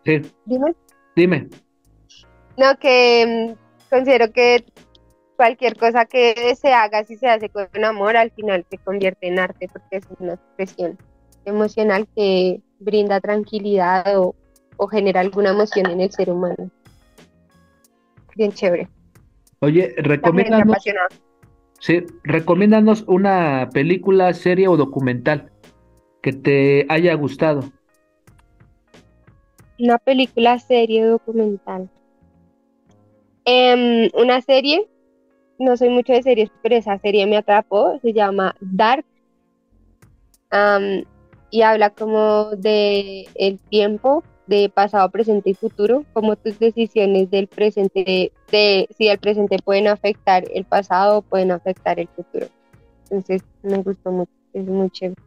sí. 0.04 0.22
dime. 0.44 0.74
Dime. 1.16 1.48
No, 2.56 2.76
que 2.78 3.48
mm, 3.50 3.88
considero 3.88 4.30
que 4.32 4.64
cualquier 5.36 5.76
cosa 5.76 6.04
que 6.04 6.54
se 6.54 6.72
haga, 6.72 7.04
si 7.04 7.16
se 7.16 7.28
hace 7.28 7.48
con 7.48 7.66
amor, 7.84 8.16
al 8.16 8.30
final 8.32 8.66
se 8.70 8.78
convierte 8.78 9.28
en 9.28 9.38
arte 9.38 9.68
porque 9.72 9.96
es 9.96 10.04
una 10.18 10.34
expresión 10.34 10.98
emocional 11.44 12.06
que 12.14 12.60
brinda 12.78 13.20
tranquilidad 13.20 14.18
o, 14.18 14.34
o 14.76 14.86
genera 14.86 15.20
alguna 15.20 15.50
emoción 15.50 15.90
en 15.90 16.00
el 16.00 16.12
ser 16.12 16.30
humano. 16.30 16.70
Bien 18.36 18.52
chévere. 18.52 18.88
Oye, 19.62 19.94
recomiéndanos, 19.96 20.82
sí, 21.78 22.04
recomiéndanos 22.24 23.04
una 23.06 23.70
película, 23.72 24.34
serie 24.34 24.66
o 24.66 24.76
documental 24.76 25.52
que 26.20 26.32
te 26.32 26.84
haya 26.88 27.14
gustado. 27.14 27.62
Una 29.78 29.98
película, 29.98 30.58
serie, 30.58 31.04
documental. 31.04 31.88
Em, 33.44 34.10
una 34.14 34.40
serie, 34.40 34.88
no 35.60 35.76
soy 35.76 35.90
mucho 35.90 36.12
de 36.12 36.24
series, 36.24 36.50
pero 36.60 36.74
esa 36.74 36.98
serie 36.98 37.24
me 37.28 37.36
atrapó, 37.36 38.00
se 38.00 38.12
llama 38.12 38.56
Dark. 38.60 39.06
y 41.50 41.62
habla 41.62 41.90
como 41.90 42.50
de 42.56 43.26
el 43.36 43.60
tiempo 43.60 44.24
de 44.56 44.68
pasado, 44.68 45.10
presente 45.10 45.50
y 45.50 45.54
futuro, 45.54 46.04
como 46.12 46.36
tus 46.36 46.58
decisiones 46.58 47.30
del 47.30 47.46
presente, 47.46 48.32
de, 48.50 48.88
si 48.96 49.08
el 49.08 49.18
presente 49.18 49.56
pueden 49.64 49.88
afectar 49.88 50.44
el 50.52 50.64
pasado, 50.64 51.22
pueden 51.22 51.52
afectar 51.52 51.98
el 51.98 52.08
futuro. 52.08 52.46
Entonces 53.04 53.42
me 53.62 53.78
gustó 53.78 54.12
mucho, 54.12 54.32
es 54.52 54.66
muy 54.66 54.90
chévere. 54.90 55.22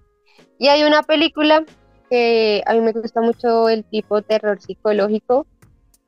Y 0.60 0.68
hay 0.68 0.84
una 0.84 1.02
película 1.02 1.66
que 2.10 2.62
a 2.68 2.74
mí 2.74 2.82
me 2.82 2.92
gusta 2.92 3.22
mucho 3.22 3.68
el 3.68 3.84
tipo 3.84 4.22
terror 4.22 4.62
psicológico. 4.62 5.48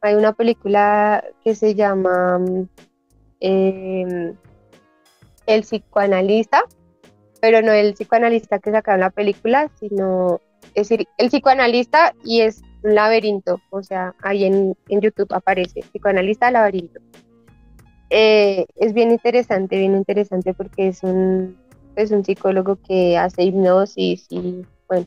Hay 0.01 0.13
una 0.13 0.33
película 0.33 1.23
que 1.43 1.55
se 1.55 1.73
llama 1.73 2.39
em, 3.39 4.35
El 5.47 5.61
psicoanalista, 5.61 6.63
pero 7.41 7.63
no 7.63 7.71
el 7.71 7.93
psicoanalista 7.93 8.59
que 8.59 8.71
sacaron 8.71 8.99
la 8.99 9.09
película, 9.09 9.71
sino 9.79 10.39
es 10.75 10.89
decir, 10.89 11.07
el 11.17 11.29
psicoanalista 11.29 12.13
y 12.23 12.41
es 12.41 12.61
un 12.87 12.95
laberinto, 12.95 13.61
o 13.69 13.83
sea, 13.83 14.15
ahí 14.21 14.45
en, 14.45 14.75
YouTube 14.87 15.33
aparece, 15.33 15.81
psicoanalista 15.81 16.49
laberinto. 16.49 17.01
Eh, 18.09 18.65
es 18.77 18.93
bien 18.93 19.11
interesante, 19.11 19.77
bien 19.77 19.93
interesante 19.93 20.53
porque 20.53 20.87
es 20.87 21.03
un, 21.03 21.57
es 21.97 22.11
un 22.11 22.23
psicólogo 22.23 22.77
que 22.87 23.17
hace 23.17 23.43
hipnosis 23.43 24.27
y, 24.29 24.65
bueno, 24.87 25.05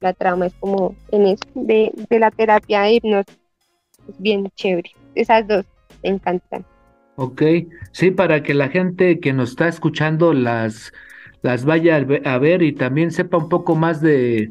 la 0.00 0.14
trama 0.14 0.46
es 0.46 0.54
como 0.54 0.96
en 1.10 1.26
eso, 1.26 1.44
de, 1.54 1.92
la 2.10 2.30
terapia 2.30 2.82
de 2.82 2.92
hipnosis. 2.94 3.38
Es 4.08 4.18
bien 4.18 4.48
chévere. 4.54 4.90
Esas 5.14 5.46
dos 5.46 5.66
me 6.02 6.10
encantan. 6.10 6.64
Ok, 7.16 7.42
sí, 7.92 8.10
para 8.10 8.42
que 8.42 8.54
la 8.54 8.68
gente 8.68 9.20
que 9.20 9.34
nos 9.34 9.50
está 9.50 9.68
escuchando 9.68 10.32
las, 10.32 10.92
las 11.42 11.66
vaya 11.66 11.96
a 11.96 12.38
ver 12.38 12.62
y 12.62 12.72
también 12.72 13.10
sepa 13.10 13.36
un 13.36 13.50
poco 13.50 13.74
más 13.74 14.00
de, 14.00 14.50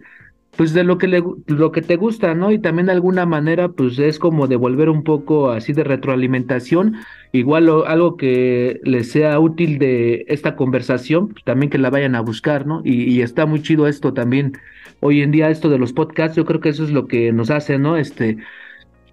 pues 0.58 0.74
de 0.74 0.84
lo 0.84 0.98
que 0.98 1.08
le, 1.08 1.24
lo 1.46 1.72
que 1.72 1.82
te 1.82 1.96
gusta, 1.96 2.34
¿no? 2.34 2.52
Y 2.52 2.60
también 2.60 2.88
de 2.88 2.92
alguna 2.94 3.26
manera, 3.26 3.70
pues 3.70 4.00
es 4.00 4.20
como 4.20 4.48
devolver 4.48 4.90
un 4.90 5.04
poco 5.04 5.52
así 5.52 5.72
de 5.72 5.84
retroalimentación, 5.84 6.96
igual 7.32 7.70
algo 7.86 8.18
que 8.18 8.82
les 8.84 9.12
sea 9.12 9.40
útil 9.40 9.78
de 9.78 10.26
esta 10.28 10.56
conversación, 10.56 11.30
pues 11.30 11.44
también 11.46 11.70
que 11.70 11.78
la 11.78 11.92
vayan 11.92 12.16
a 12.16 12.22
buscar, 12.22 12.66
¿no? 12.66 12.82
Y, 12.84 13.04
y, 13.04 13.22
está 13.22 13.46
muy 13.46 13.62
chido 13.62 13.88
esto 13.88 14.14
también, 14.14 14.54
hoy 15.00 15.22
en 15.22 15.32
día 15.32 15.50
esto 15.50 15.70
de 15.70 15.78
los 15.78 15.94
podcasts, 15.94 16.36
yo 16.36 16.46
creo 16.46 16.60
que 16.60 16.70
eso 16.70 16.84
es 16.84 16.92
lo 16.92 17.08
que 17.08 17.32
nos 17.32 17.52
hace, 17.52 17.78
¿no? 17.78 17.96
Este, 17.96 18.38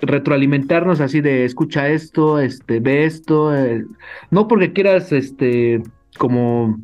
retroalimentarnos 0.01 1.01
así 1.01 1.21
de 1.21 1.45
escucha 1.45 1.89
esto, 1.89 2.41
este, 2.41 2.81
ve 2.81 3.05
esto, 3.05 3.55
eh, 3.55 3.85
no 4.31 4.49
porque 4.49 4.73
quieras, 4.73 5.13
este, 5.13 5.83
como 6.19 6.79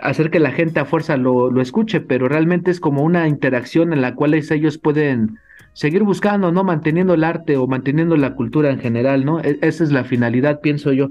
hacer 0.00 0.30
que 0.30 0.40
la 0.40 0.50
gente 0.50 0.80
a 0.80 0.84
fuerza 0.84 1.16
lo, 1.16 1.50
lo, 1.50 1.60
escuche, 1.60 2.00
pero 2.00 2.28
realmente 2.28 2.70
es 2.70 2.80
como 2.80 3.02
una 3.02 3.28
interacción 3.28 3.92
en 3.92 4.00
la 4.00 4.14
cual 4.14 4.34
ellos 4.34 4.78
pueden 4.78 5.38
seguir 5.72 6.02
buscando, 6.02 6.50
¿no? 6.50 6.64
Manteniendo 6.64 7.14
el 7.14 7.24
arte 7.24 7.56
o 7.56 7.66
manteniendo 7.66 8.16
la 8.16 8.34
cultura 8.34 8.70
en 8.70 8.80
general, 8.80 9.24
¿no? 9.24 9.40
E, 9.40 9.58
esa 9.62 9.84
es 9.84 9.92
la 9.92 10.04
finalidad, 10.04 10.60
pienso 10.60 10.92
yo. 10.92 11.08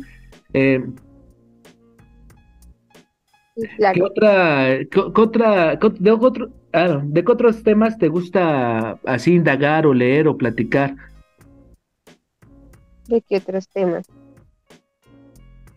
Eh, 0.54 0.84
¿Qué 3.94 4.04
otra, 4.04 4.80
qué, 4.92 5.00
otra, 5.00 5.76
de, 5.76 6.12
otro, 6.12 6.50
ah, 6.74 7.02
de 7.04 7.24
qué 7.24 7.32
otros 7.32 7.64
temas 7.64 7.98
te 7.98 8.08
gusta 8.08 9.00
así 9.06 9.34
indagar 9.34 9.88
o 9.88 9.94
leer 9.94 10.28
o 10.28 10.38
platicar? 10.38 10.96
¿De 13.08 13.22
qué 13.22 13.38
otros 13.38 13.68
temas? 13.70 14.06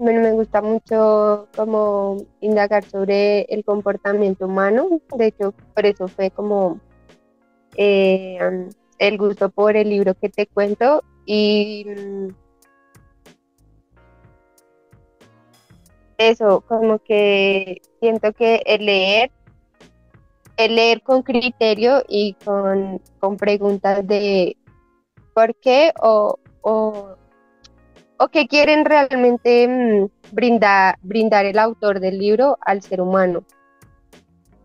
Bueno, 0.02 0.22
me 0.22 0.32
gusta 0.32 0.62
mucho 0.62 1.46
como 1.54 2.16
indagar 2.40 2.82
sobre 2.86 3.42
el 3.50 3.62
comportamiento 3.62 4.46
humano. 4.46 5.02
De 5.14 5.26
hecho, 5.26 5.52
por 5.74 5.84
eso 5.84 6.08
fue 6.08 6.30
como 6.30 6.80
eh, 7.76 8.38
el 8.98 9.18
gusto 9.18 9.50
por 9.50 9.76
el 9.76 9.90
libro 9.90 10.14
que 10.14 10.30
te 10.30 10.46
cuento. 10.46 11.04
Y 11.26 11.84
mm, 11.86 12.28
eso, 16.16 16.62
como 16.62 16.98
que 17.00 17.82
siento 18.00 18.32
que 18.32 18.62
el 18.64 18.86
leer, 18.86 19.30
el 20.56 20.76
leer 20.76 21.02
con 21.02 21.22
criterio 21.22 22.02
y 22.08 22.38
con, 22.42 23.02
con 23.18 23.36
preguntas 23.36 24.06
de 24.06 24.56
por 25.34 25.54
qué 25.56 25.92
o, 26.00 26.38
o 26.62 27.16
o 28.20 28.28
qué 28.28 28.46
quieren 28.46 28.84
realmente 28.84 29.66
mm, 29.66 30.34
brindar, 30.34 30.98
brindar 31.00 31.46
el 31.46 31.58
autor 31.58 32.00
del 32.00 32.18
libro 32.18 32.58
al 32.60 32.82
ser 32.82 33.00
humano. 33.00 33.42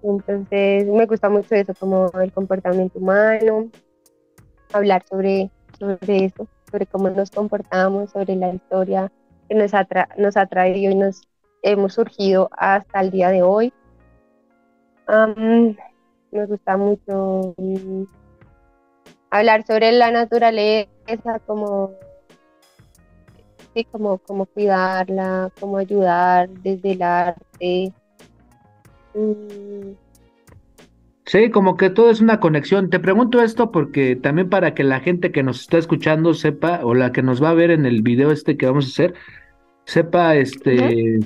Entonces 0.04 0.86
me 0.86 1.06
gusta 1.06 1.30
mucho 1.30 1.56
eso, 1.56 1.74
como 1.80 2.12
el 2.20 2.34
comportamiento 2.34 3.00
humano, 3.00 3.70
hablar 4.74 5.06
sobre, 5.10 5.50
sobre 5.80 6.26
eso, 6.26 6.48
sobre 6.70 6.86
cómo 6.86 7.10
nos 7.10 7.32
comportamos, 7.32 8.12
sobre 8.12 8.36
la 8.36 8.54
historia 8.54 9.10
que 9.48 9.56
nos 9.56 9.74
ha, 9.74 9.88
nos 10.18 10.36
ha 10.36 10.46
traído 10.48 10.92
y 10.92 10.96
nos 10.96 11.22
hemos 11.64 11.94
surgido 11.94 12.50
hasta 12.58 13.00
el 13.00 13.10
día 13.10 13.30
de 13.30 13.42
hoy. 13.42 13.74
me 15.08 16.46
gusta 16.46 16.76
mucho 16.76 17.56
mm, 17.58 18.04
hablar 19.32 19.66
sobre 19.66 19.94
la 19.94 20.12
naturaleza, 20.12 21.40
como 21.48 21.94
como, 23.84 24.20
como 24.20 24.46
cuidarla, 24.46 25.52
cómo 25.60 25.78
ayudar 25.78 26.50
desde 26.50 26.94
el 26.94 27.02
arte. 27.02 27.94
Mm. 29.14 29.92
Sí, 31.26 31.50
como 31.50 31.76
que 31.76 31.90
todo 31.90 32.12
es 32.12 32.22
una 32.22 32.40
conexión. 32.40 32.90
Te 32.90 33.00
pregunto 33.00 33.42
esto 33.42 33.72
porque 33.72 34.16
también 34.16 34.50
para 34.50 34.76
que 34.76 34.84
la 34.84 35.00
gente 35.00 35.32
que 35.32 35.42
nos 35.42 35.62
está 35.62 35.80
escuchando 35.80 36.34
sepa, 36.36 36.82
o 36.84 36.94
la 36.94 37.12
que 37.12 37.24
nos 37.24 37.42
va 37.44 37.50
a 37.50 37.56
ver 37.56 37.72
en 37.72 37.86
el 37.86 38.04
video 38.04 38.32
este 38.32 38.58
que 38.58 38.68
vamos 38.68 38.86
a 38.86 38.90
hacer, 38.90 39.14
sepa 39.86 40.36
este 40.36 41.20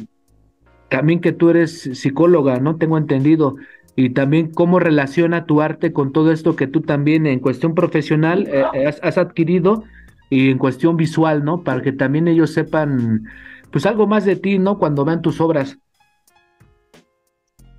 también 0.87 1.19
que 1.19 1.33
tú 1.33 1.49
eres 1.49 1.81
psicóloga, 1.93 2.59
¿no? 2.59 2.77
Tengo 2.77 2.97
entendido. 2.97 3.55
Y 3.95 4.11
también 4.11 4.51
cómo 4.51 4.79
relaciona 4.79 5.45
tu 5.45 5.61
arte 5.61 5.91
con 5.91 6.13
todo 6.13 6.31
esto 6.31 6.55
que 6.55 6.67
tú 6.67 6.81
también 6.81 7.27
en 7.27 7.39
cuestión 7.39 7.75
profesional 7.75 8.47
eh, 8.47 8.87
has 9.01 9.17
adquirido 9.17 9.83
y 10.29 10.51
en 10.51 10.57
cuestión 10.57 10.97
visual, 10.97 11.43
¿no? 11.43 11.63
Para 11.63 11.81
que 11.81 11.91
también 11.91 12.27
ellos 12.27 12.53
sepan, 12.53 13.25
pues 13.71 13.85
algo 13.85 14.07
más 14.07 14.25
de 14.25 14.35
ti, 14.35 14.59
¿no? 14.59 14.77
Cuando 14.77 15.05
vean 15.05 15.21
tus 15.21 15.41
obras. 15.41 15.77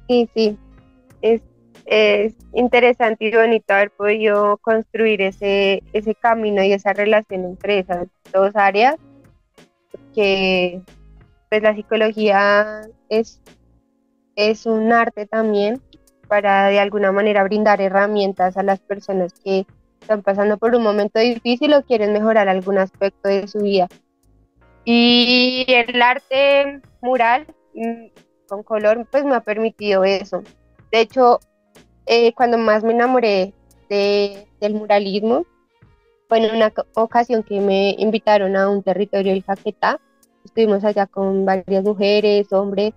Sí, 0.09 0.29
sí, 0.35 0.59
es, 1.23 1.43
es 1.87 2.35
interesante 2.53 3.27
y 3.27 3.31
bonito 3.33 3.73
haber 3.73 3.91
podido 3.93 4.57
construir 4.59 5.23
ese, 5.23 5.83
ese 5.93 6.15
camino 6.17 6.63
y 6.65 6.73
esa 6.73 6.93
relación 6.93 7.45
entre 7.45 7.81
esas 7.81 8.09
dos 8.33 8.57
áreas, 8.57 8.97
porque 9.93 10.83
pues 11.49 11.63
la 11.63 11.75
psicología 11.75 12.83
es, 13.09 13.41
es 14.35 14.67
un 14.67 14.93
arte 14.93 15.27
también 15.27 15.81
para 16.27 16.69
de 16.69 16.79
alguna 16.79 17.13
manera 17.13 17.43
brindar 17.45 17.81
herramientas 17.81 18.57
a 18.57 18.63
las 18.63 18.81
personas 18.81 19.33
que 19.33 19.67
están 20.01 20.23
pasando 20.23 20.57
por 20.59 20.75
un 20.75 20.83
momento 20.83 21.19
difícil 21.19 21.75
o 21.75 21.85
quieren 21.85 22.13
mejorar 22.13 22.49
algún 22.49 22.79
aspecto 22.79 23.29
de 23.29 23.47
su 23.47 23.61
vida. 23.61 23.89
Y 24.85 25.65
el 25.69 26.01
arte 26.01 26.81
mural 27.03 27.47
mm, 27.75 28.07
con 28.49 28.63
color 28.63 29.07
pues 29.11 29.25
me 29.25 29.35
ha 29.35 29.41
permitido 29.41 30.05
eso. 30.05 30.43
De 30.91 31.01
hecho, 31.01 31.41
eh, 32.07 32.33
cuando 32.35 32.59
más 32.59 32.83
me 32.83 32.93
enamoré 32.93 33.53
de, 33.89 34.47
del 34.61 34.75
muralismo 34.75 35.45
fue 36.29 36.39
en 36.39 36.55
una 36.55 36.73
ocasión 36.95 37.43
que 37.43 37.61
me 37.61 37.95
invitaron 37.99 38.57
a 38.57 38.69
un 38.69 38.83
territorio 38.83 39.33
del 39.33 39.45
Caquetá. 39.45 40.01
Estuvimos 40.45 40.85
allá 40.85 41.07
con 41.07 41.45
varias 41.45 41.85
mujeres, 41.85 42.53
hombres, 42.53 42.95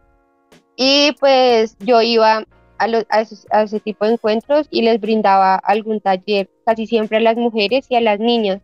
y 0.75 1.15
pues 1.19 1.75
yo 1.79 2.01
iba 2.01 2.45
a, 2.83 3.21
ese 3.61 3.79
tipo 3.79 4.05
de 4.05 4.13
encuentros 4.13 4.67
y 4.69 4.81
les 4.81 4.99
brindaba 4.99 5.55
algún 5.55 5.99
taller, 6.01 6.49
casi 6.65 6.87
siempre 6.87 7.17
a 7.17 7.21
las 7.21 7.37
mujeres 7.37 7.85
y 7.89 7.95
a 7.95 8.01
las 8.01 8.19
niñas. 8.19 8.61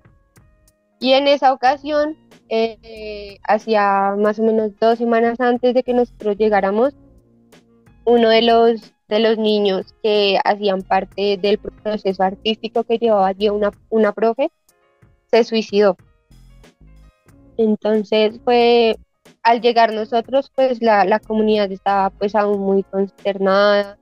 Y 0.99 1.13
en 1.13 1.27
esa 1.27 1.53
ocasión, 1.53 2.17
eh, 2.49 3.37
hacía 3.43 4.15
más 4.17 4.39
o 4.39 4.43
menos 4.43 4.71
dos 4.79 4.97
semanas 4.97 5.39
antes 5.39 5.73
de 5.73 5.83
que 5.83 5.93
nosotros 5.93 6.37
llegáramos, 6.37 6.95
uno 8.05 8.29
de 8.29 8.41
los, 8.41 8.93
de 9.07 9.19
los 9.19 9.37
niños 9.37 9.93
que 10.01 10.39
hacían 10.43 10.81
parte 10.81 11.37
del 11.37 11.59
proceso 11.59 12.23
artístico 12.23 12.83
que 12.83 12.97
llevaba 12.97 13.27
allí 13.27 13.49
una, 13.49 13.71
una 13.89 14.13
profe 14.13 14.51
se 15.31 15.43
suicidó. 15.43 15.95
Entonces 17.57 18.39
fue, 18.43 18.97
al 19.43 19.61
llegar 19.61 19.93
nosotros, 19.93 20.51
pues 20.55 20.81
la, 20.81 21.05
la 21.05 21.19
comunidad 21.19 21.71
estaba 21.71 22.09
pues 22.09 22.35
aún 22.35 22.59
muy 22.61 22.83
consternada. 22.83 23.97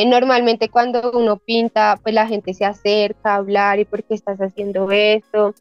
Eh, 0.00 0.06
normalmente 0.06 0.70
cuando 0.70 1.12
uno 1.12 1.36
pinta, 1.36 1.98
pues 2.02 2.14
la 2.14 2.26
gente 2.26 2.54
se 2.54 2.64
acerca 2.64 3.32
a 3.32 3.34
hablar 3.34 3.80
y 3.80 3.84
por 3.84 4.02
qué 4.02 4.14
estás 4.14 4.38
haciendo 4.38 4.90
esto, 4.90 5.54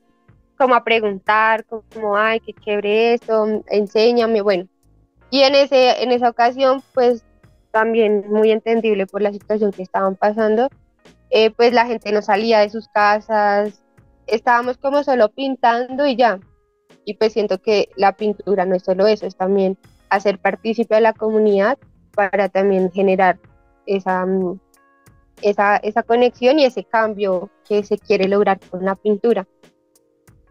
como 0.58 0.76
a 0.76 0.86
preguntar, 0.86 1.66
como, 1.66 2.16
ay, 2.16 2.40
qué 2.40 2.54
chévere 2.54 3.16
esto, 3.16 3.62
enséñame, 3.68 4.40
bueno. 4.42 4.66
Y 5.30 5.42
en, 5.42 5.56
ese, 5.56 6.02
en 6.02 6.14
esa 6.14 6.30
ocasión, 6.30 6.82
pues 6.94 7.26
también 7.72 8.30
muy 8.30 8.52
entendible 8.52 9.08
por 9.08 9.22
la 9.22 9.34
situación 9.34 9.74
que 9.74 9.84
estaban 9.84 10.16
pasando, 10.16 10.70
eh, 11.32 11.52
pues 11.52 11.74
la 11.74 11.86
gente 11.86 12.14
no 12.14 12.22
salía 12.22 12.60
de 12.60 12.70
sus 12.70 12.88
casas, 12.88 13.84
estábamos 14.26 14.78
como 14.78 15.04
solo 15.04 15.28
pintando 15.28 16.08
y 16.08 16.16
ya. 16.16 16.40
Y 17.04 17.16
pues 17.16 17.34
siento 17.34 17.58
que 17.58 17.90
la 17.98 18.14
pintura 18.14 18.66
no 18.66 18.76
es 18.76 18.84
solo 18.84 19.06
eso, 19.06 19.26
es 19.26 19.36
también 19.36 19.78
hacer 20.10 20.40
partícipe 20.40 20.96
a 20.96 21.02
la 21.02 21.12
comunidad 21.12 21.78
para 22.16 22.48
también 22.48 22.90
generar 22.90 23.38
esa, 23.96 24.26
esa, 25.42 25.78
esa 25.78 26.04
conexión 26.04 26.60
y 26.60 26.66
ese 26.66 26.84
cambio 26.84 27.50
que 27.68 27.84
se 27.84 27.98
quiere 27.98 28.28
lograr 28.28 28.60
con 28.70 28.86
la 28.86 28.96
pintura. 28.96 29.48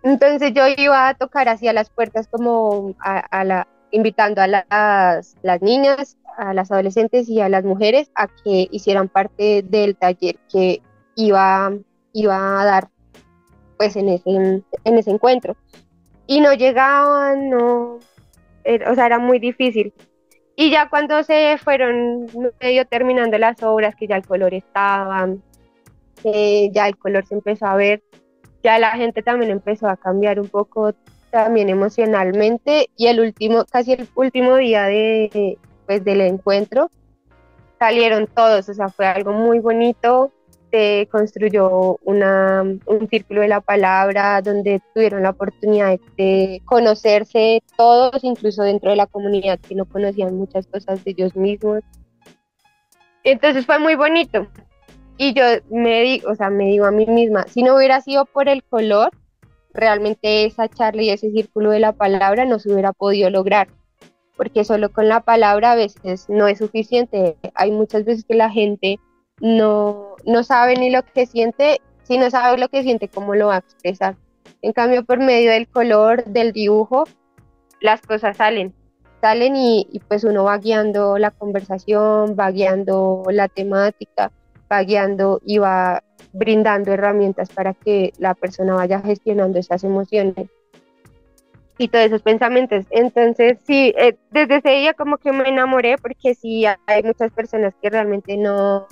Entonces 0.03 0.53
yo 0.55 0.63
iba 0.77 1.09
a 1.09 1.15
tocar 1.15 1.49
hacia 1.49 1.73
las 1.73 1.91
puertas 1.91 2.29
como 2.29 2.95
a, 3.01 3.45
la, 3.45 3.67
invitando 3.91 4.41
a 4.41 4.47
las, 4.47 5.37
las, 5.43 5.63
niñas, 5.63 6.17
a 6.37 6.55
las 6.55 6.71
adolescentes 6.71 7.29
y 7.29 7.41
a 7.41 7.49
las 7.49 7.65
mujeres 7.65 8.11
a 8.15 8.29
que 8.29 8.69
hicieran 8.71 9.09
parte 9.09 9.63
del 9.63 9.97
taller 9.97 10.37
que 10.51 10.81
iba, 11.17 11.73
iba 12.13 12.61
a 12.61 12.65
dar 12.65 12.89
pues 13.77 13.97
en 13.97 14.09
ese, 14.09 14.31
en 14.31 14.99
ese 14.99 15.11
encuentro. 15.11 15.57
Y 16.27 16.41
no 16.41 16.53
llegaban, 16.53 17.51
no, 17.51 17.99
eh, 18.65 18.81
o 18.87 18.95
sea, 18.95 19.07
era 19.07 19.19
muy 19.19 19.39
difícil. 19.39 19.95
Y 20.61 20.71
ya 20.73 20.89
cuando 20.89 21.23
se 21.23 21.57
fueron 21.57 22.27
medio 22.61 22.85
terminando 22.85 23.39
las 23.39 23.63
obras, 23.63 23.95
que 23.95 24.09
ya 24.09 24.17
el 24.17 24.27
color 24.27 24.53
estaba, 24.55 25.29
ya 26.25 26.89
el 26.89 26.99
color 26.99 27.25
se 27.27 27.37
empezó 27.37 27.67
a 27.67 27.77
ver, 27.77 28.03
ya 28.65 28.77
la 28.81 28.91
gente 28.91 29.23
también 29.23 29.53
empezó 29.53 29.89
a 29.89 29.97
cambiar 29.97 30.41
un 30.41 30.49
poco 30.49 30.95
también 31.31 31.69
emocionalmente. 31.69 32.91
Y 32.97 33.07
el 33.07 33.21
último, 33.21 33.67
casi 33.71 33.93
el 33.93 34.09
último 34.17 34.57
día 34.57 34.87
de, 34.87 35.59
pues, 35.87 36.03
del 36.03 36.23
encuentro 36.23 36.91
salieron 37.79 38.27
todos, 38.27 38.69
o 38.69 38.75
sea, 38.75 38.89
fue 38.89 39.07
algo 39.07 39.31
muy 39.31 39.61
bonito, 39.61 40.33
construyó 41.11 41.99
una, 42.05 42.63
un 42.63 43.09
círculo 43.09 43.41
de 43.41 43.49
la 43.49 43.61
palabra 43.61 44.43
donde 44.43 44.81
tuvieron 44.95 45.23
la 45.23 45.31
oportunidad 45.31 45.99
de 46.17 46.63
conocerse 46.65 47.63
todos, 47.77 48.23
incluso 48.23 48.63
dentro 48.63 48.91
de 48.91 48.97
la 48.97 49.07
comunidad 49.07 49.59
que 49.61 49.75
no 49.75 49.85
conocían 49.85 50.37
muchas 50.37 50.67
cosas 50.67 51.03
de 51.05 51.13
ellos 51.13 51.35
mismos. 51.37 51.81
Entonces 53.25 53.67
fue 53.67 53.79
muy 53.79 53.95
bonito. 53.95 54.47
Y 55.17 55.35
yo 55.35 55.43
me 55.71 56.03
digo, 56.03 56.31
o 56.31 56.35
sea, 56.35 56.51
me 56.51 56.67
digo 56.67 56.85
a 56.85 56.93
mí 56.93 57.07
misma, 57.07 57.47
si 57.49 57.63
no 57.63 57.77
hubiera 57.77 58.01
sido 58.01 58.25
por 58.25 58.49
el 58.49 58.63
color, 58.63 59.11
realmente 59.75 60.45
esa 60.45 60.69
charla 60.69 61.03
y 61.03 61.11
ese 61.11 61.31
círculo 61.31 61.71
de 61.71 61.81
la 61.81 61.93
palabra 61.93 62.45
no 62.45 62.59
se 62.59 62.73
hubiera 62.73 62.93
podido 62.93 63.29
lograr, 63.29 63.69
porque 64.37 64.65
solo 64.65 64.93
con 64.93 65.09
la 65.09 65.21
palabra 65.21 65.73
a 65.73 65.77
veces 65.77 66.29
no 66.29 66.47
es 66.47 66.59
suficiente. 66.59 67.37
Hay 67.55 67.73
muchas 67.73 68.05
veces 68.05 68.25
que 68.25 68.35
la 68.35 68.51
gente 68.51 69.01
no, 69.41 70.17
no 70.25 70.43
sabe 70.43 70.77
ni 70.77 70.91
lo 70.91 71.03
que 71.03 71.27
siente, 71.27 71.81
si 72.03 72.19
no 72.19 72.31
sabe 72.31 72.59
lo 72.59 72.69
que 72.69 72.83
siente, 72.83 73.09
cómo 73.09 73.35
lo 73.35 73.49
va 73.49 73.57
a 73.57 73.59
expresar. 73.59 74.17
En 74.63 74.73
cambio, 74.73 75.05
por 75.05 75.19
medio 75.19 75.53
del 75.53 75.69
color, 75.69 76.25
del 76.25 76.53
dibujo, 76.53 77.05
las 77.81 78.01
cosas 78.03 78.37
salen, 78.37 78.75
salen 79.21 79.57
y, 79.57 80.01
pues 80.09 80.25
uno 80.25 80.45
va 80.45 80.59
guiando 80.59 81.19
la 81.19 81.31
conversación, 81.31 82.37
va 82.39 82.51
guiando 82.51 83.23
la 83.31 83.49
temática, 83.49 84.33
va 84.71 84.83
guiando 84.83 85.41
y 85.45 85.59
va 85.59 86.03
brindando 86.33 86.93
herramientas 86.93 87.51
para 87.51 87.75
que 87.75 88.13
la 88.19 88.35
persona 88.35 88.75
vaya 88.75 89.01
gestionando 89.01 89.59
esas 89.59 89.85
emociones 89.85 90.49
y 91.79 91.89
todos 91.89 92.07
esos 92.07 92.23
pensamientos. 92.23 92.85
Entonces, 92.91 93.59
sí, 93.65 93.95
eh, 93.97 94.17
desde 94.31 94.57
ese 94.57 94.71
día 94.71 94.95
como 94.95 95.19
que 95.19 95.33
me 95.33 95.49
enamoré 95.49 95.97
porque 95.97 96.35
sí 96.35 96.65
hay 96.67 97.03
muchas 97.05 97.33
personas 97.33 97.75
que 97.81 97.91
realmente 97.91 98.37
no, 98.37 98.89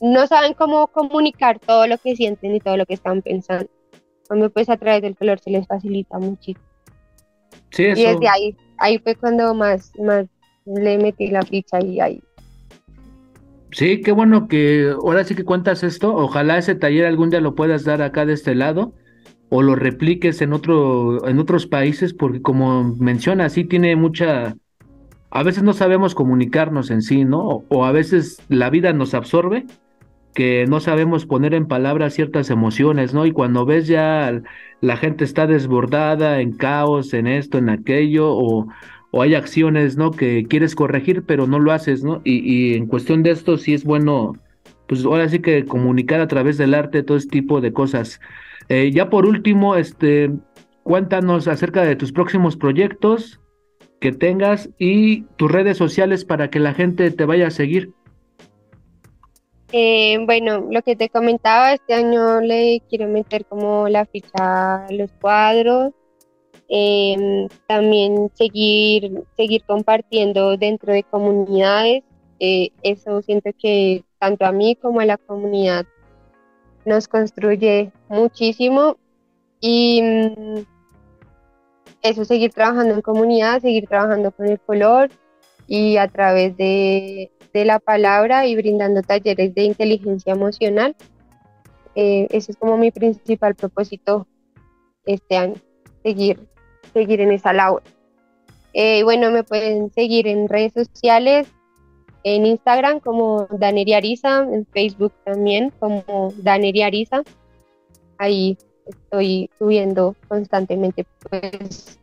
no 0.00 0.26
saben 0.26 0.54
cómo 0.54 0.88
comunicar 0.88 1.58
todo 1.58 1.86
lo 1.86 1.98
que 1.98 2.16
sienten 2.16 2.54
y 2.54 2.60
todo 2.60 2.76
lo 2.76 2.86
que 2.86 2.94
están 2.94 3.22
pensando. 3.22 3.70
Cuando 4.28 4.50
pues 4.50 4.68
a 4.68 4.76
través 4.76 5.02
del 5.02 5.16
color 5.16 5.38
se 5.38 5.50
les 5.50 5.66
facilita 5.66 6.18
muchísimo. 6.18 6.64
Sí, 7.70 7.84
eso. 7.86 8.00
Y 8.00 8.04
desde 8.04 8.28
ahí, 8.28 8.56
ahí 8.78 8.98
fue 8.98 9.14
cuando 9.14 9.54
más, 9.54 9.92
más 9.98 10.26
le 10.64 10.98
metí 10.98 11.28
la 11.28 11.42
ficha 11.42 11.80
y 11.80 12.00
ahí. 12.00 12.22
Sí, 13.72 14.00
qué 14.02 14.12
bueno 14.12 14.46
que 14.46 14.92
ahora 14.92 15.24
sí 15.24 15.34
que 15.34 15.44
cuentas 15.44 15.82
esto. 15.82 16.14
Ojalá 16.14 16.58
ese 16.58 16.74
taller 16.74 17.06
algún 17.06 17.30
día 17.30 17.40
lo 17.40 17.54
puedas 17.54 17.84
dar 17.84 18.02
acá 18.02 18.24
de 18.24 18.34
este 18.34 18.54
lado 18.54 18.94
o 19.50 19.62
lo 19.62 19.74
repliques 19.74 20.40
en 20.42 20.52
otro 20.52 21.26
en 21.28 21.38
otros 21.38 21.66
países 21.66 22.14
porque 22.14 22.40
como 22.40 22.94
menciona 22.98 23.48
sí 23.48 23.64
tiene 23.64 23.94
mucha 23.94 24.56
a 25.34 25.42
veces 25.42 25.64
no 25.64 25.72
sabemos 25.72 26.14
comunicarnos 26.14 26.90
en 26.90 27.02
sí, 27.02 27.24
¿no? 27.24 27.64
o 27.68 27.84
a 27.84 27.92
veces 27.92 28.40
la 28.48 28.70
vida 28.70 28.92
nos 28.92 29.14
absorbe 29.14 29.66
que 30.32 30.66
no 30.68 30.80
sabemos 30.80 31.26
poner 31.26 31.54
en 31.54 31.66
palabras 31.66 32.14
ciertas 32.14 32.50
emociones, 32.50 33.14
¿no? 33.14 33.24
Y 33.24 33.32
cuando 33.32 33.64
ves 33.64 33.86
ya 33.86 34.42
la 34.80 34.96
gente 34.96 35.24
está 35.24 35.46
desbordada 35.46 36.40
en 36.40 36.52
caos, 36.52 37.14
en 37.14 37.28
esto, 37.28 37.58
en 37.58 37.68
aquello, 37.68 38.32
o, 38.32 38.66
hay 39.12 39.36
acciones, 39.36 39.96
¿no? 39.96 40.10
Que 40.10 40.44
quieres 40.48 40.74
corregir, 40.74 41.22
pero 41.22 41.46
no 41.46 41.60
lo 41.60 41.70
haces, 41.70 42.02
¿no? 42.02 42.20
Y, 42.24 42.38
y, 42.40 42.74
en 42.74 42.86
cuestión 42.86 43.22
de 43.22 43.30
esto 43.30 43.58
sí 43.58 43.74
es 43.74 43.84
bueno, 43.84 44.32
pues 44.88 45.04
ahora 45.04 45.28
sí 45.28 45.38
que 45.38 45.64
comunicar 45.64 46.20
a 46.20 46.26
través 46.26 46.58
del 46.58 46.74
arte 46.74 47.04
todo 47.04 47.16
este 47.16 47.30
tipo 47.30 47.60
de 47.60 47.72
cosas. 47.72 48.20
Eh, 48.68 48.90
ya 48.92 49.10
por 49.10 49.26
último, 49.26 49.76
este, 49.76 50.32
cuéntanos 50.82 51.46
acerca 51.46 51.82
de 51.82 51.94
tus 51.94 52.10
próximos 52.10 52.56
proyectos 52.56 53.40
que 54.04 54.12
tengas 54.12 54.68
y 54.78 55.22
tus 55.38 55.50
redes 55.50 55.78
sociales 55.78 56.26
para 56.26 56.50
que 56.50 56.60
la 56.60 56.74
gente 56.74 57.10
te 57.10 57.24
vaya 57.24 57.46
a 57.46 57.50
seguir. 57.50 57.94
Eh, 59.72 60.18
bueno, 60.26 60.66
lo 60.70 60.82
que 60.82 60.94
te 60.94 61.08
comentaba, 61.08 61.72
este 61.72 61.94
año 61.94 62.42
le 62.42 62.82
quiero 62.90 63.08
meter 63.08 63.46
como 63.46 63.88
la 63.88 64.04
ficha 64.04 64.84
a 64.84 64.92
los 64.92 65.10
cuadros, 65.22 65.94
em, 66.68 67.48
también 67.66 68.30
seguir, 68.34 69.22
seguir 69.38 69.64
compartiendo 69.64 70.58
dentro 70.58 70.92
de 70.92 71.04
comunidades, 71.04 72.02
eh, 72.40 72.72
eso 72.82 73.22
siento 73.22 73.52
que 73.58 74.04
tanto 74.18 74.44
a 74.44 74.52
mí 74.52 74.76
como 74.76 75.00
a 75.00 75.06
la 75.06 75.16
comunidad 75.16 75.86
nos 76.84 77.08
construye 77.08 77.90
muchísimo 78.10 78.98
y 79.62 80.02
mm, 80.02 80.73
eso, 82.04 82.24
seguir 82.24 82.52
trabajando 82.52 82.94
en 82.94 83.00
comunidad, 83.00 83.60
seguir 83.60 83.88
trabajando 83.88 84.30
con 84.30 84.46
el 84.46 84.60
color 84.60 85.10
y 85.66 85.96
a 85.96 86.06
través 86.06 86.56
de, 86.56 87.32
de 87.52 87.64
la 87.64 87.78
palabra 87.80 88.46
y 88.46 88.54
brindando 88.54 89.00
talleres 89.02 89.54
de 89.54 89.62
inteligencia 89.62 90.34
emocional. 90.34 90.94
Eh, 91.94 92.26
ese 92.30 92.52
es 92.52 92.58
como 92.58 92.76
mi 92.76 92.90
principal 92.90 93.54
propósito 93.54 94.26
este 95.06 95.36
año, 95.36 95.54
seguir, 96.02 96.46
seguir 96.92 97.22
en 97.22 97.32
esa 97.32 97.54
labor. 97.54 97.82
Eh, 98.74 99.02
bueno, 99.04 99.30
me 99.30 99.42
pueden 99.42 99.90
seguir 99.92 100.26
en 100.26 100.48
redes 100.48 100.72
sociales, 100.74 101.48
en 102.22 102.44
Instagram 102.44 103.00
como 103.00 103.46
Daneria 103.50 103.98
Ariza, 103.98 104.40
en 104.42 104.66
Facebook 104.66 105.12
también 105.24 105.72
como 105.78 106.34
Daneria 106.36 106.86
Ariza. 106.86 107.22
Ahí 108.18 108.58
estoy 108.86 109.50
subiendo 109.58 110.14
constantemente 110.28 111.06
pues 111.28 111.98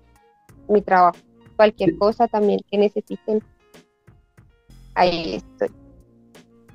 mi 0.68 0.82
trabajo. 0.82 1.18
Cualquier 1.56 1.96
cosa 1.98 2.28
también 2.28 2.60
que 2.72 2.78
necesiten, 2.78 3.44
ahí 4.96 5.36
estoy. 5.36 5.70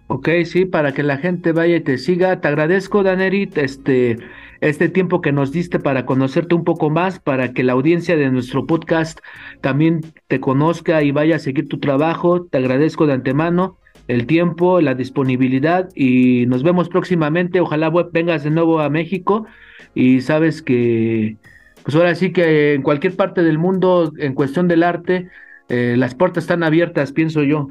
Ok, 0.08 0.28
sí, 0.44 0.64
para 0.66 0.92
que 0.92 1.02
la 1.02 1.18
gente 1.18 1.50
vaya 1.50 1.76
y 1.76 1.80
te 1.80 1.98
siga. 1.98 2.40
Te 2.40 2.46
agradezco, 2.46 3.02
Danerit, 3.02 3.58
este, 3.58 4.18
este 4.60 4.88
tiempo 4.88 5.20
que 5.20 5.32
nos 5.32 5.50
diste 5.50 5.80
para 5.80 6.06
conocerte 6.06 6.54
un 6.54 6.62
poco 6.62 6.90
más, 6.90 7.18
para 7.18 7.52
que 7.52 7.64
la 7.64 7.72
audiencia 7.72 8.16
de 8.16 8.30
nuestro 8.30 8.66
podcast 8.66 9.18
también 9.62 10.02
te 10.28 10.38
conozca 10.38 11.02
y 11.02 11.10
vaya 11.10 11.36
a 11.36 11.40
seguir 11.40 11.68
tu 11.68 11.80
trabajo. 11.80 12.44
Te 12.44 12.58
agradezco 12.58 13.08
de 13.08 13.14
antemano 13.14 13.78
el 14.08 14.26
tiempo, 14.26 14.80
la 14.80 14.94
disponibilidad 14.94 15.88
y 15.94 16.46
nos 16.46 16.62
vemos 16.62 16.88
próximamente. 16.88 17.60
Ojalá 17.60 17.90
vengas 18.12 18.44
de 18.44 18.50
nuevo 18.50 18.80
a 18.80 18.88
México 18.88 19.46
y 19.94 20.20
sabes 20.20 20.62
que, 20.62 21.36
pues 21.82 21.94
ahora 21.96 22.14
sí 22.14 22.32
que 22.32 22.74
en 22.74 22.82
cualquier 22.82 23.16
parte 23.16 23.42
del 23.42 23.58
mundo, 23.58 24.12
en 24.18 24.34
cuestión 24.34 24.68
del 24.68 24.82
arte, 24.82 25.28
eh, 25.68 25.94
las 25.96 26.14
puertas 26.14 26.44
están 26.44 26.62
abiertas, 26.62 27.12
pienso 27.12 27.42
yo. 27.42 27.70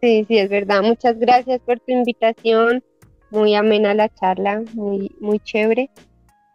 Sí, 0.00 0.24
sí, 0.26 0.38
es 0.38 0.48
verdad. 0.48 0.82
Muchas 0.82 1.18
gracias 1.18 1.60
por 1.60 1.78
tu 1.80 1.92
invitación. 1.92 2.82
Muy 3.30 3.54
amena 3.54 3.94
la 3.94 4.08
charla, 4.08 4.62
muy, 4.74 5.14
muy 5.20 5.38
chévere. 5.40 5.90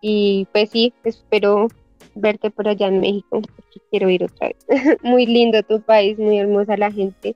Y 0.01 0.47
pues 0.51 0.71
sí, 0.71 0.93
espero 1.03 1.67
verte 2.15 2.49
por 2.49 2.67
allá 2.67 2.87
en 2.87 2.99
México, 2.99 3.41
porque 3.41 3.79
quiero 3.91 4.09
ir 4.09 4.23
otra 4.23 4.49
vez. 4.49 4.57
muy 5.03 5.25
lindo 5.25 5.61
tu 5.63 5.81
país, 5.81 6.17
muy 6.17 6.39
hermosa 6.39 6.77
la 6.77 6.91
gente, 6.91 7.35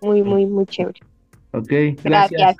muy, 0.00 0.22
muy, 0.22 0.46
muy 0.46 0.66
chévere. 0.66 1.00
Ok, 1.52 1.72
gracias. 2.02 2.56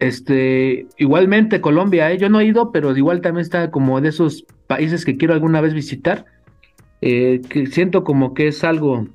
Este, 0.00 0.86
igualmente 0.96 1.60
Colombia, 1.60 2.10
¿eh? 2.10 2.16
yo 2.16 2.30
no 2.30 2.40
he 2.40 2.46
ido, 2.46 2.72
pero 2.72 2.96
igual 2.96 3.20
también 3.20 3.42
está 3.42 3.70
como 3.70 4.00
de 4.00 4.08
esos 4.08 4.46
países 4.66 5.04
que 5.04 5.18
quiero 5.18 5.34
alguna 5.34 5.60
vez 5.60 5.74
visitar, 5.74 6.24
eh, 7.02 7.42
que 7.48 7.66
siento 7.66 8.02
como 8.02 8.32
que 8.32 8.48
es 8.48 8.64
algo, 8.64 9.06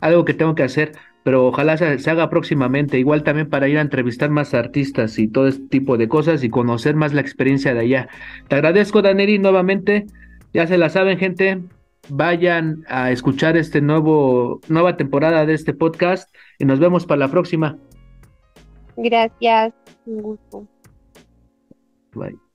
algo 0.00 0.24
que 0.24 0.34
tengo 0.34 0.56
que 0.56 0.64
hacer, 0.64 0.92
pero 1.22 1.46
ojalá 1.46 1.76
se, 1.76 2.10
haga 2.10 2.28
próximamente, 2.28 2.98
igual 2.98 3.22
también 3.22 3.48
para 3.48 3.68
ir 3.68 3.78
a 3.78 3.82
entrevistar 3.82 4.30
más 4.30 4.52
artistas 4.52 5.16
y 5.18 5.28
todo 5.28 5.46
este 5.46 5.68
tipo 5.68 5.96
de 5.96 6.08
cosas 6.08 6.42
y 6.42 6.50
conocer 6.50 6.96
más 6.96 7.14
la 7.14 7.20
experiencia 7.20 7.72
de 7.72 7.80
allá. 7.80 8.08
Te 8.48 8.56
agradezco, 8.56 9.02
Daneri, 9.02 9.38
nuevamente, 9.38 10.06
ya 10.52 10.66
se 10.66 10.76
la 10.76 10.88
saben, 10.88 11.18
gente, 11.18 11.60
vayan 12.08 12.84
a 12.88 13.10
escuchar 13.10 13.56
este 13.56 13.80
nuevo, 13.80 14.60
nueva 14.68 14.96
temporada 14.96 15.46
de 15.46 15.54
este 15.54 15.74
podcast 15.74 16.34
y 16.58 16.64
nos 16.64 16.78
vemos 16.78 17.06
para 17.06 17.20
la 17.20 17.28
próxima. 17.28 17.78
Gracias, 18.96 19.74
un 20.06 20.22
gusto. 20.22 20.66
Bye. 22.14 22.45